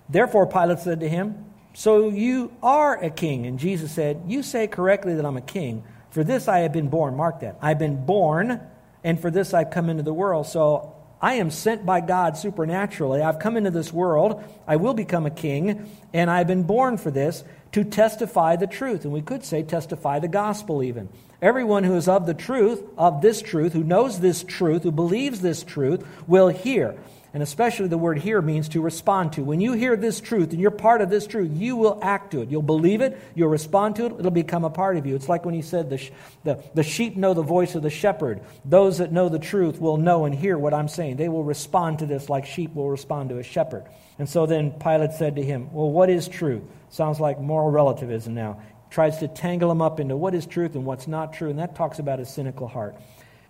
Therefore 0.09 0.47
Pilate 0.47 0.79
said 0.79 1.01
to 1.01 1.09
him, 1.09 1.45
So 1.75 2.09
you 2.09 2.53
are 2.63 2.97
a 3.03 3.11
king. 3.11 3.45
And 3.45 3.59
Jesus 3.59 3.93
said, 3.93 4.23
You 4.27 4.43
say 4.43 4.69
correctly 4.69 5.15
that 5.17 5.27
I'm 5.27 5.37
a 5.37 5.43
king. 5.43 5.85
For 6.11 6.25
this 6.25 6.49
I 6.49 6.61
have 6.61 6.73
been 6.73 6.89
born. 6.89 7.17
Mark 7.17 7.41
that. 7.41 7.59
I've 7.61 7.79
been 7.79 8.07
born 8.07 8.61
and 9.07 9.21
for 9.21 9.31
this 9.31 9.55
I've 9.55 9.71
come 9.71 9.89
into 9.89 10.03
the 10.03 10.13
world. 10.13 10.49
So 10.49 10.97
I 11.23 11.35
am 11.35 11.51
sent 11.51 11.87
by 11.87 12.01
God 12.01 12.37
supernaturally. 12.37 13.23
I've 13.23 13.39
come 13.39 13.57
into 13.57 13.71
this 13.71 13.93
world. 13.93 14.43
I 14.67 14.77
will 14.77 14.95
become 14.95 15.25
a 15.25 15.31
king, 15.31 15.89
and 16.13 16.29
I've 16.29 16.49
been 16.49 16.65
born 16.65 16.99
for 16.99 17.13
this 17.13 17.45
to 17.73 17.85
testify 17.85 18.57
the 18.57 18.67
truth. 18.67 19.05
And 19.05 19.13
we 19.13 19.23
could 19.23 19.45
say 19.45 19.63
testify 19.63 20.19
the 20.19 20.29
gospel 20.29 20.83
even. 20.83 21.09
Everyone 21.41 21.85
who 21.85 21.95
is 21.95 22.09
of 22.09 22.27
the 22.27 22.35
truth, 22.35 22.83
of 22.99 23.23
this 23.23 23.43
truth, 23.43 23.73
who 23.73 23.85
knows 23.85 24.19
this 24.19 24.43
truth, 24.43 24.83
who 24.83 24.91
believes 24.91 25.41
this 25.41 25.63
truth, 25.63 26.05
will 26.27 26.49
hear. 26.49 26.99
And 27.37 27.43
especially 27.43 27.89
the 27.89 27.99
word 27.99 28.19
hear 28.19 28.41
means 28.41 28.71
to 28.71 28.81
respond 28.81 29.35
to. 29.35 29.45
When 29.45 29.61
you 29.61 29.75
hear 29.75 29.95
this 29.95 30.23
truth 30.23 30.53
and 30.53 30.59
you're 30.59 30.71
part 30.71 31.03
of 31.03 31.11
this 31.11 31.27
truth, 31.27 31.51
you 31.53 31.77
will 31.77 31.99
act 32.01 32.31
to 32.31 32.41
it. 32.41 32.49
You'll 32.49 32.63
believe 32.63 33.03
it, 33.03 33.21
you'll 33.35 33.51
respond 33.51 33.97
to 33.97 34.07
it, 34.07 34.15
it'll 34.19 34.31
become 34.31 34.65
a 34.65 34.71
part 34.71 34.97
of 34.97 35.05
you. 35.05 35.15
It's 35.15 35.29
like 35.29 35.45
when 35.45 35.53
he 35.53 35.61
said, 35.61 35.91
the, 35.91 36.11
the, 36.45 36.65
the 36.73 36.83
sheep 36.83 37.15
know 37.15 37.35
the 37.35 37.43
voice 37.43 37.75
of 37.75 37.83
the 37.83 37.91
shepherd. 37.91 38.41
Those 38.65 38.97
that 38.97 39.13
know 39.13 39.29
the 39.29 39.39
truth 39.39 39.79
will 39.79 39.99
know 39.99 40.25
and 40.25 40.35
hear 40.35 40.57
what 40.57 40.73
I'm 40.73 40.89
saying. 40.89 41.17
They 41.17 41.29
will 41.29 41.45
respond 41.45 41.99
to 41.99 42.07
this 42.07 42.31
like 42.31 42.47
sheep 42.47 42.75
will 42.75 42.89
respond 42.89 43.29
to 43.29 43.39
a 43.39 43.43
shepherd. 43.43 43.85
And 44.19 44.27
so 44.27 44.47
then 44.47 44.71
Pilate 44.71 45.13
said 45.13 45.37
to 45.37 45.43
him, 45.43 45.71
Well, 45.75 45.91
what 45.91 46.09
is 46.09 46.29
truth? 46.29 46.63
Sounds 46.89 47.21
like 47.21 47.39
moral 47.39 47.71
relativism 47.71 48.33
now. 48.33 48.63
Tries 48.89 49.19
to 49.19 49.29
tangle 49.29 49.71
him 49.71 49.83
up 49.83 50.01
into 50.01 50.17
what 50.17 50.35
is 50.35 50.47
truth 50.47 50.75
and 50.75 50.87
what's 50.87 51.07
not 51.07 51.35
true, 51.35 51.51
and 51.51 51.59
that 51.59 51.77
talks 51.77 51.99
about 51.99 52.19
his 52.19 52.31
cynical 52.31 52.67
heart. 52.67 52.97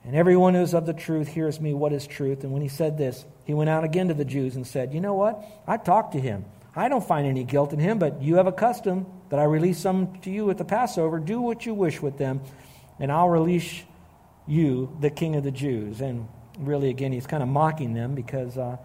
And 0.06 0.14
everyone 0.14 0.54
who 0.54 0.60
is 0.60 0.72
of 0.72 0.86
the 0.86 0.94
truth 0.94 1.26
hears 1.26 1.60
me 1.60 1.74
what 1.74 1.92
is 1.92 2.06
truth. 2.06 2.44
And 2.44 2.52
when 2.52 2.62
he 2.62 2.68
said 2.68 2.96
this, 2.96 3.24
he 3.44 3.52
went 3.54 3.68
out 3.68 3.82
again 3.82 4.06
to 4.08 4.14
the 4.14 4.24
Jews 4.24 4.54
and 4.54 4.64
said, 4.64 4.94
You 4.94 5.00
know 5.00 5.14
what? 5.14 5.44
I 5.66 5.76
talked 5.78 6.12
to 6.12 6.20
him. 6.20 6.44
I 6.76 6.88
don't 6.88 7.04
find 7.04 7.26
any 7.26 7.42
guilt 7.42 7.72
in 7.72 7.80
him, 7.80 7.98
but 7.98 8.22
you 8.22 8.36
have 8.36 8.46
a 8.46 8.52
custom 8.52 9.06
that 9.30 9.40
I 9.40 9.44
release 9.44 9.78
some 9.78 10.20
to 10.20 10.30
you 10.30 10.48
at 10.50 10.58
the 10.58 10.64
Passover. 10.64 11.18
Do 11.18 11.40
what 11.40 11.66
you 11.66 11.74
wish 11.74 12.00
with 12.00 12.18
them, 12.18 12.40
and 13.00 13.10
I'll 13.10 13.28
release 13.28 13.82
you, 14.46 14.96
the 15.00 15.10
king 15.10 15.34
of 15.34 15.42
the 15.42 15.50
Jews. 15.50 16.00
And 16.00 16.28
really, 16.58 16.88
again, 16.88 17.12
he's 17.12 17.26
kind 17.26 17.42
of 17.42 17.48
mocking 17.48 17.92
them 17.94 18.14
because 18.14 18.56
uh, 18.56 18.76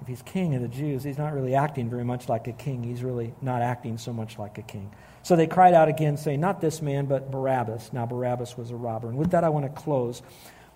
if 0.00 0.08
he's 0.08 0.22
king 0.22 0.54
of 0.54 0.62
the 0.62 0.68
Jews, 0.68 1.04
he's 1.04 1.18
not 1.18 1.34
really 1.34 1.54
acting 1.54 1.88
very 1.88 2.04
much 2.04 2.28
like 2.28 2.48
a 2.48 2.52
king. 2.52 2.82
He's 2.82 3.02
really 3.02 3.32
not 3.40 3.62
acting 3.62 3.98
so 3.98 4.12
much 4.12 4.38
like 4.38 4.58
a 4.58 4.62
king. 4.62 4.90
So 5.22 5.36
they 5.36 5.46
cried 5.46 5.74
out 5.74 5.88
again, 5.88 6.16
saying, 6.16 6.40
Not 6.40 6.60
this 6.60 6.82
man, 6.82 7.06
but 7.06 7.30
Barabbas. 7.30 7.92
Now, 7.92 8.06
Barabbas 8.06 8.56
was 8.56 8.70
a 8.70 8.76
robber. 8.76 9.08
And 9.08 9.16
with 9.16 9.30
that, 9.30 9.44
I 9.44 9.50
want 9.50 9.66
to 9.66 9.80
close. 9.80 10.22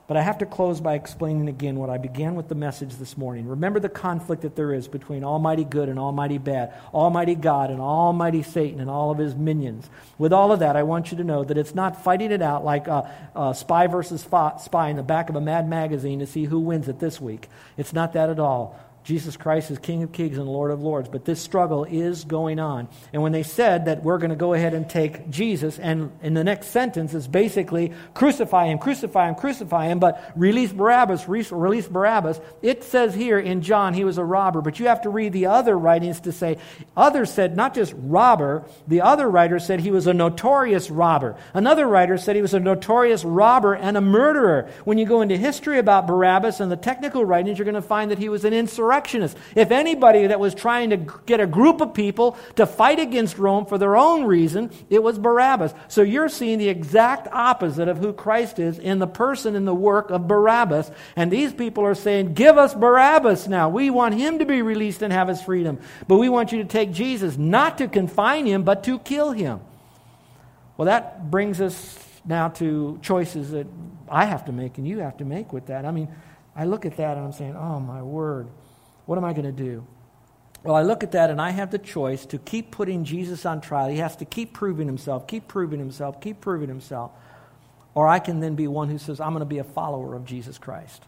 But 0.09 0.17
I 0.17 0.23
have 0.23 0.39
to 0.39 0.47
close 0.47 0.81
by 0.81 0.95
explaining 0.95 1.51
again 1.51 1.77
what 1.77 1.91
I 1.91 1.99
began 1.99 2.35
with 2.35 2.49
the 2.49 2.55
message 2.55 2.97
this 2.97 3.19
morning. 3.19 3.47
Remember 3.47 3.79
the 3.79 3.91
conflict 3.91 4.41
that 4.41 4.57
there 4.57 4.73
is 4.73 4.89
between 4.89 5.23
Almighty 5.23 5.65
Good 5.65 5.91
and 5.91 5.99
Almighty 5.99 6.39
Bad, 6.39 6.73
Almighty 6.95 7.35
God 7.35 7.71
and 7.71 7.79
Almighty 7.79 8.43
Satan 8.43 8.81
and 8.81 8.89
all 8.89 9.11
of 9.11 9.19
his 9.19 9.37
minions. 9.37 9.91
With 10.17 10.33
all 10.33 10.51
of 10.51 10.61
that, 10.61 10.77
I 10.77 10.83
want 10.83 11.13
you 11.13 11.19
to 11.19 11.25
know 11.25 11.45
that 11.45 11.59
it's 11.59 11.75
not 11.75 12.03
fighting 12.03 12.33
it 12.33 12.41
out 12.41 12.65
like 12.65 12.89
a, 12.89 13.15
a 13.37 13.55
spy 13.55 13.87
versus 13.87 14.23
spy 14.23 14.89
in 14.89 14.97
the 14.97 15.03
back 15.03 15.29
of 15.29 15.37
a 15.37 15.43
Mad 15.43 15.69
magazine 15.69 16.21
to 16.21 16.27
see 16.27 16.47
who 16.47 16.59
wins 16.59 16.89
it 16.89 17.01
this 17.01 17.21
week. 17.21 17.47
It's 17.77 17.93
not 17.93 18.15
that 18.15 18.31
at 18.31 18.41
all. 18.41 18.81
Jesus 19.09 19.39
Christ 19.39 19.71
is 19.71 19.79
King 19.79 20.03
of 20.03 20.13
Kings 20.13 20.37
and 20.37 20.47
Lord 20.47 20.71
of 20.71 20.83
Lords. 20.83 21.09
But 21.09 21.25
this 21.25 21.41
struggle 21.41 21.85
is 21.85 22.25
going 22.25 22.61
on. 22.61 22.89
And 23.11 23.23
when 23.23 23.33
they 23.33 23.43
said 23.43 23.87
that 23.87 24.03
we're 24.03 24.19
going 24.19 24.29
to 24.29 24.37
go 24.37 24.53
ahead 24.53 24.75
and 24.75 24.87
take 24.87 25.31
Jesus, 25.31 25.79
and 25.79 26.13
in 26.23 26.35
the 26.35 26.45
next 26.45 26.67
sentence 26.67 27.15
is 27.15 27.27
basically 27.27 27.95
crucify 28.13 28.67
him, 28.67 28.77
crucify 28.79 29.31
him, 29.31 29.35
crucify 29.35 29.87
him, 29.87 29.99
but 29.99 30.31
release 30.37 30.75
Barabbas, 30.75 31.27
release 31.27 31.89
Barabbas. 31.89 32.39
It 32.61 32.85
says 32.85 33.15
here 33.15 33.39
in 33.39 33.63
John 33.63 33.95
he 33.95 34.05
was 34.05 34.19
a 34.19 34.25
robber, 34.25 34.61
but 34.61 34.79
you 34.79 34.89
have 34.89 35.01
to 35.01 35.09
read 35.09 35.33
the 35.33 35.47
other 35.47 35.79
writings 35.79 36.21
to 36.21 36.33
say, 36.33 36.59
others 36.95 37.33
said 37.33 37.57
not 37.57 37.73
just 37.73 37.95
robber, 37.97 38.67
the 38.89 39.01
other 39.01 39.27
writer 39.27 39.59
said 39.59 39.81
he 39.81 39.91
was 39.91 40.07
a 40.07 40.13
notorious 40.13 40.91
robber. 40.91 41.35
Another 41.55 41.87
writer 41.87 42.19
said 42.19 42.37
he 42.37 42.43
was 42.43 42.53
a 42.53 42.61
notorious 42.61 43.25
robber 43.25 43.73
and 43.73 43.97
a 43.97 44.03
murderer. 44.03 44.69
When 44.85 44.99
you 44.99 45.07
go 45.07 45.23
into 45.23 45.39
history 45.39 45.79
about 45.79 46.07
Barabbas 46.07 46.61
and 46.61 46.71
the 46.71 46.77
technical 46.77 47.25
writings, 47.25 47.57
you're 47.57 47.65
going 47.65 47.75
to 47.75 47.81
find 47.81 48.11
that 48.11 48.19
he 48.19 48.29
was 48.29 48.45
an 48.45 48.53
insurrectionist 48.53 48.98
If 49.07 49.71
anybody 49.71 50.27
that 50.27 50.41
was 50.41 50.55
trying 50.55 50.91
to 50.91 50.97
get 50.97 51.41
a 51.41 51.47
group 51.47 51.81
of 51.81 51.95
people 51.95 52.37
to 52.57 52.67
fight 52.67 52.99
against 52.99 53.39
Rome 53.39 53.67
for 53.67 53.79
their 53.79 53.97
own 53.97 54.25
reason, 54.25 54.71
it 54.91 55.03
was 55.03 55.19
Barabbas. 55.19 55.75
So 55.89 56.03
you're 56.03 56.29
seeing 56.29 56.59
the 56.59 56.69
exact 56.69 57.29
opposite 57.33 57.89
of 57.89 57.99
who 57.99 58.13
Christ 58.13 58.59
is 58.59 58.79
in 58.79 58.99
the 58.99 59.07
person 59.07 59.57
and 59.57 59.67
the 59.67 59.75
work 59.75 60.11
of 60.11 60.29
Barabbas. 60.29 60.91
And 61.17 61.31
these 61.31 61.53
people 61.53 61.85
are 61.85 61.95
saying, 61.95 62.35
Give 62.35 62.59
us 62.59 62.75
Barabbas 62.75 63.49
now. 63.49 63.69
We 63.69 63.91
want 63.91 64.15
him 64.15 64.39
to 64.39 64.47
be 64.47 64.63
released 64.63 65.03
and 65.03 65.13
have 65.13 65.29
his 65.29 65.43
freedom. 65.43 65.79
But 66.07 66.19
we 66.19 66.29
want 66.29 66.53
you 66.53 66.63
to 66.63 66.69
take 66.69 66.93
Jesus, 66.93 67.37
not 67.37 67.79
to 67.79 67.89
confine 67.89 68.47
him, 68.47 68.63
but 68.63 68.85
to 68.85 68.99
kill 68.99 69.33
him. 69.33 69.61
Well, 70.77 70.87
that 70.87 71.31
brings 71.31 71.61
us 71.61 71.99
now 72.25 72.49
to 72.49 72.99
choices 73.03 73.51
that 73.51 73.67
I 74.09 74.27
have 74.27 74.45
to 74.45 74.53
make 74.53 74.79
and 74.79 74.87
you 74.87 74.99
have 74.99 75.17
to 75.19 75.25
make 75.25 75.53
with 75.53 75.67
that. 75.67 75.85
I 75.85 75.91
mean, 75.91 76.09
I 76.55 76.65
look 76.65 76.87
at 76.87 76.97
that 76.97 77.17
and 77.17 77.27
I'm 77.27 77.33
saying, 77.33 77.57
oh, 77.57 77.81
my 77.81 78.03
word. 78.03 78.49
What 79.09 79.17
am 79.17 79.25
I 79.25 79.33
going 79.33 79.47
to 79.47 79.53
do? 79.53 79.87
Well, 80.63 80.77
I 80.77 80.83
look 80.83 81.03
at 81.03 81.13
that 81.13 81.31
and 81.31 81.41
I 81.41 81.49
have 81.49 81.71
the 81.71 81.79
choice 81.79 82.27
to 82.27 82.37
keep 82.37 82.71
putting 82.71 83.05
Jesus 83.05 83.47
on 83.47 83.63
trial. 83.63 83.89
He 83.89 83.97
has 83.97 84.15
to 84.17 84.27
keep 84.27 84.53
proving 84.53 84.87
himself, 84.87 85.27
keep 85.27 85.49
proving 85.49 85.79
himself, 85.79 86.21
keep 86.21 86.43
proving 86.43 86.69
himself. 86.69 87.13
Or 87.95 88.07
I 88.07 88.19
can 88.19 88.41
then 88.41 88.55
be 88.55 88.69
one 88.69 88.91
who 88.91 88.99
says, 88.99 89.19
I'm 89.19 89.31
going 89.31 89.41
to 89.41 89.47
be 89.47 89.61
a 89.61 89.65
follower 89.65 90.15
of 90.15 90.27
Jesus 90.27 90.59
Christ. 90.59 91.03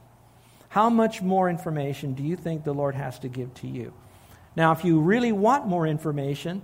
How 0.70 0.88
much 0.88 1.20
more 1.20 1.50
information 1.50 2.14
do 2.14 2.22
you 2.22 2.36
think 2.36 2.64
the 2.64 2.72
Lord 2.72 2.94
has 2.94 3.18
to 3.18 3.28
give 3.28 3.52
to 3.56 3.66
you? 3.66 3.92
Now, 4.56 4.72
if 4.72 4.82
you 4.82 5.00
really 5.00 5.32
want 5.32 5.66
more 5.66 5.86
information 5.86 6.62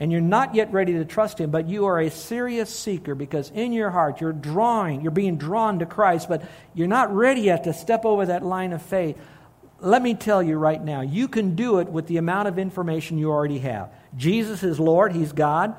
and 0.00 0.10
you're 0.10 0.20
not 0.20 0.56
yet 0.56 0.72
ready 0.72 0.94
to 0.94 1.04
trust 1.04 1.38
Him, 1.38 1.52
but 1.52 1.68
you 1.68 1.86
are 1.86 2.00
a 2.00 2.10
serious 2.10 2.76
seeker 2.76 3.14
because 3.14 3.50
in 3.50 3.72
your 3.72 3.90
heart 3.90 4.20
you're 4.20 4.32
drawing, 4.32 5.02
you're 5.02 5.12
being 5.12 5.36
drawn 5.36 5.78
to 5.78 5.86
Christ, 5.86 6.28
but 6.28 6.42
you're 6.74 6.88
not 6.88 7.14
ready 7.14 7.42
yet 7.42 7.62
to 7.64 7.72
step 7.72 8.04
over 8.04 8.26
that 8.26 8.44
line 8.44 8.72
of 8.72 8.82
faith, 8.82 9.16
let 9.82 10.02
me 10.02 10.14
tell 10.14 10.42
you 10.42 10.56
right 10.56 10.82
now, 10.82 11.00
you 11.00 11.28
can 11.28 11.54
do 11.54 11.78
it 11.78 11.88
with 11.88 12.06
the 12.06 12.16
amount 12.16 12.48
of 12.48 12.58
information 12.58 13.18
you 13.18 13.30
already 13.30 13.58
have. 13.58 13.90
Jesus 14.16 14.62
is 14.62 14.78
Lord, 14.80 15.12
He's 15.12 15.32
God. 15.32 15.74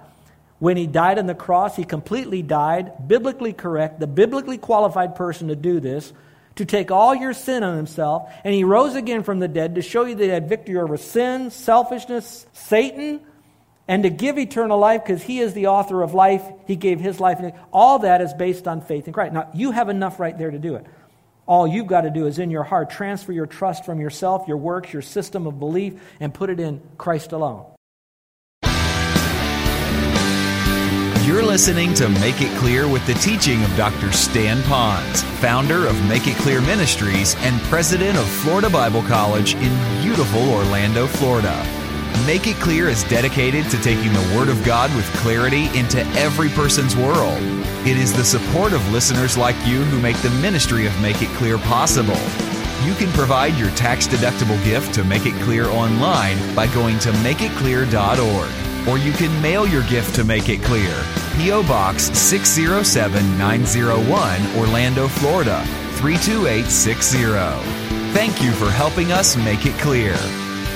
When 0.61 0.77
he 0.77 0.85
died 0.85 1.17
on 1.17 1.25
the 1.25 1.33
cross, 1.33 1.75
he 1.75 1.83
completely 1.83 2.43
died, 2.43 3.07
biblically 3.07 3.51
correct, 3.51 3.99
the 3.99 4.05
biblically 4.05 4.59
qualified 4.59 5.15
person 5.15 5.47
to 5.47 5.55
do 5.55 5.79
this, 5.79 6.13
to 6.57 6.65
take 6.65 6.91
all 6.91 7.15
your 7.15 7.33
sin 7.33 7.63
on 7.63 7.75
himself. 7.75 8.31
And 8.43 8.53
he 8.53 8.63
rose 8.63 8.93
again 8.93 9.23
from 9.23 9.39
the 9.39 9.47
dead 9.47 9.73
to 9.73 9.81
show 9.81 10.05
you 10.05 10.13
that 10.13 10.23
he 10.23 10.29
had 10.29 10.47
victory 10.47 10.77
over 10.77 10.97
sin, 10.97 11.49
selfishness, 11.49 12.45
Satan, 12.53 13.21
and 13.87 14.03
to 14.03 14.11
give 14.11 14.37
eternal 14.37 14.77
life 14.77 15.03
because 15.03 15.23
he 15.23 15.39
is 15.39 15.55
the 15.55 15.65
author 15.65 16.03
of 16.03 16.13
life. 16.13 16.43
He 16.67 16.75
gave 16.75 16.99
his 16.99 17.19
life. 17.19 17.39
All 17.73 17.97
that 17.99 18.21
is 18.21 18.31
based 18.31 18.67
on 18.67 18.81
faith 18.81 19.07
in 19.07 19.13
Christ. 19.13 19.33
Now, 19.33 19.49
you 19.55 19.71
have 19.71 19.89
enough 19.89 20.19
right 20.19 20.37
there 20.37 20.51
to 20.51 20.59
do 20.59 20.75
it. 20.75 20.85
All 21.51 21.67
you've 21.67 21.87
got 21.87 22.01
to 22.01 22.09
do 22.09 22.27
is 22.27 22.39
in 22.39 22.49
your 22.49 22.63
heart 22.63 22.89
transfer 22.89 23.33
your 23.33 23.45
trust 23.45 23.83
from 23.83 23.99
yourself, 23.99 24.47
your 24.47 24.55
works, 24.55 24.93
your 24.93 25.01
system 25.01 25.45
of 25.45 25.59
belief, 25.59 26.01
and 26.21 26.33
put 26.33 26.49
it 26.49 26.61
in 26.61 26.81
Christ 26.97 27.33
alone. 27.33 27.65
You're 31.25 31.43
listening 31.43 31.93
to 31.95 32.07
Make 32.07 32.41
It 32.41 32.57
Clear 32.57 32.87
with 32.87 33.05
the 33.05 33.15
teaching 33.15 33.61
of 33.65 33.75
Dr. 33.75 34.13
Stan 34.13 34.61
Ponz, 34.61 35.23
founder 35.41 35.87
of 35.87 36.07
Make 36.07 36.25
It 36.25 36.37
Clear 36.37 36.61
Ministries 36.61 37.35
and 37.39 37.59
president 37.63 38.17
of 38.17 38.25
Florida 38.29 38.69
Bible 38.69 39.01
College 39.01 39.55
in 39.55 40.01
beautiful 40.01 40.53
Orlando, 40.53 41.05
Florida. 41.05 41.61
Make 42.25 42.47
It 42.47 42.55
Clear 42.61 42.87
is 42.87 43.03
dedicated 43.09 43.69
to 43.71 43.81
taking 43.81 44.13
the 44.13 44.33
Word 44.37 44.47
of 44.47 44.63
God 44.63 44.89
with 44.95 45.05
clarity 45.15 45.65
into 45.77 45.99
every 46.15 46.47
person's 46.47 46.95
world. 46.95 47.61
It 47.83 47.97
is 47.97 48.13
the 48.13 48.23
support 48.23 48.73
of 48.73 48.91
listeners 48.91 49.39
like 49.39 49.55
you 49.65 49.83
who 49.83 49.99
make 49.99 50.15
the 50.17 50.29
ministry 50.41 50.85
of 50.85 51.01
Make 51.01 51.23
It 51.23 51.29
Clear 51.29 51.57
possible. 51.57 52.19
You 52.85 52.93
can 52.93 53.11
provide 53.11 53.55
your 53.55 53.71
tax 53.71 54.07
deductible 54.07 54.63
gift 54.63 54.93
to 54.93 55.03
Make 55.03 55.25
It 55.25 55.33
Clear 55.41 55.65
online 55.65 56.37
by 56.55 56.67
going 56.67 56.99
to 56.99 57.09
makeitclear.org 57.09 58.87
or 58.87 58.99
you 58.99 59.11
can 59.13 59.41
mail 59.41 59.67
your 59.67 59.81
gift 59.83 60.13
to 60.15 60.23
Make 60.23 60.49
It 60.49 60.61
Clear. 60.61 60.95
P.O. 61.37 61.63
Box 61.63 62.11
607901, 62.17 64.59
Orlando, 64.59 65.07
Florida 65.07 65.63
32860. 65.95 67.17
Thank 68.13 68.43
you 68.43 68.51
for 68.51 68.69
helping 68.69 69.11
us 69.11 69.35
make 69.37 69.65
it 69.65 69.73
clear. 69.79 70.15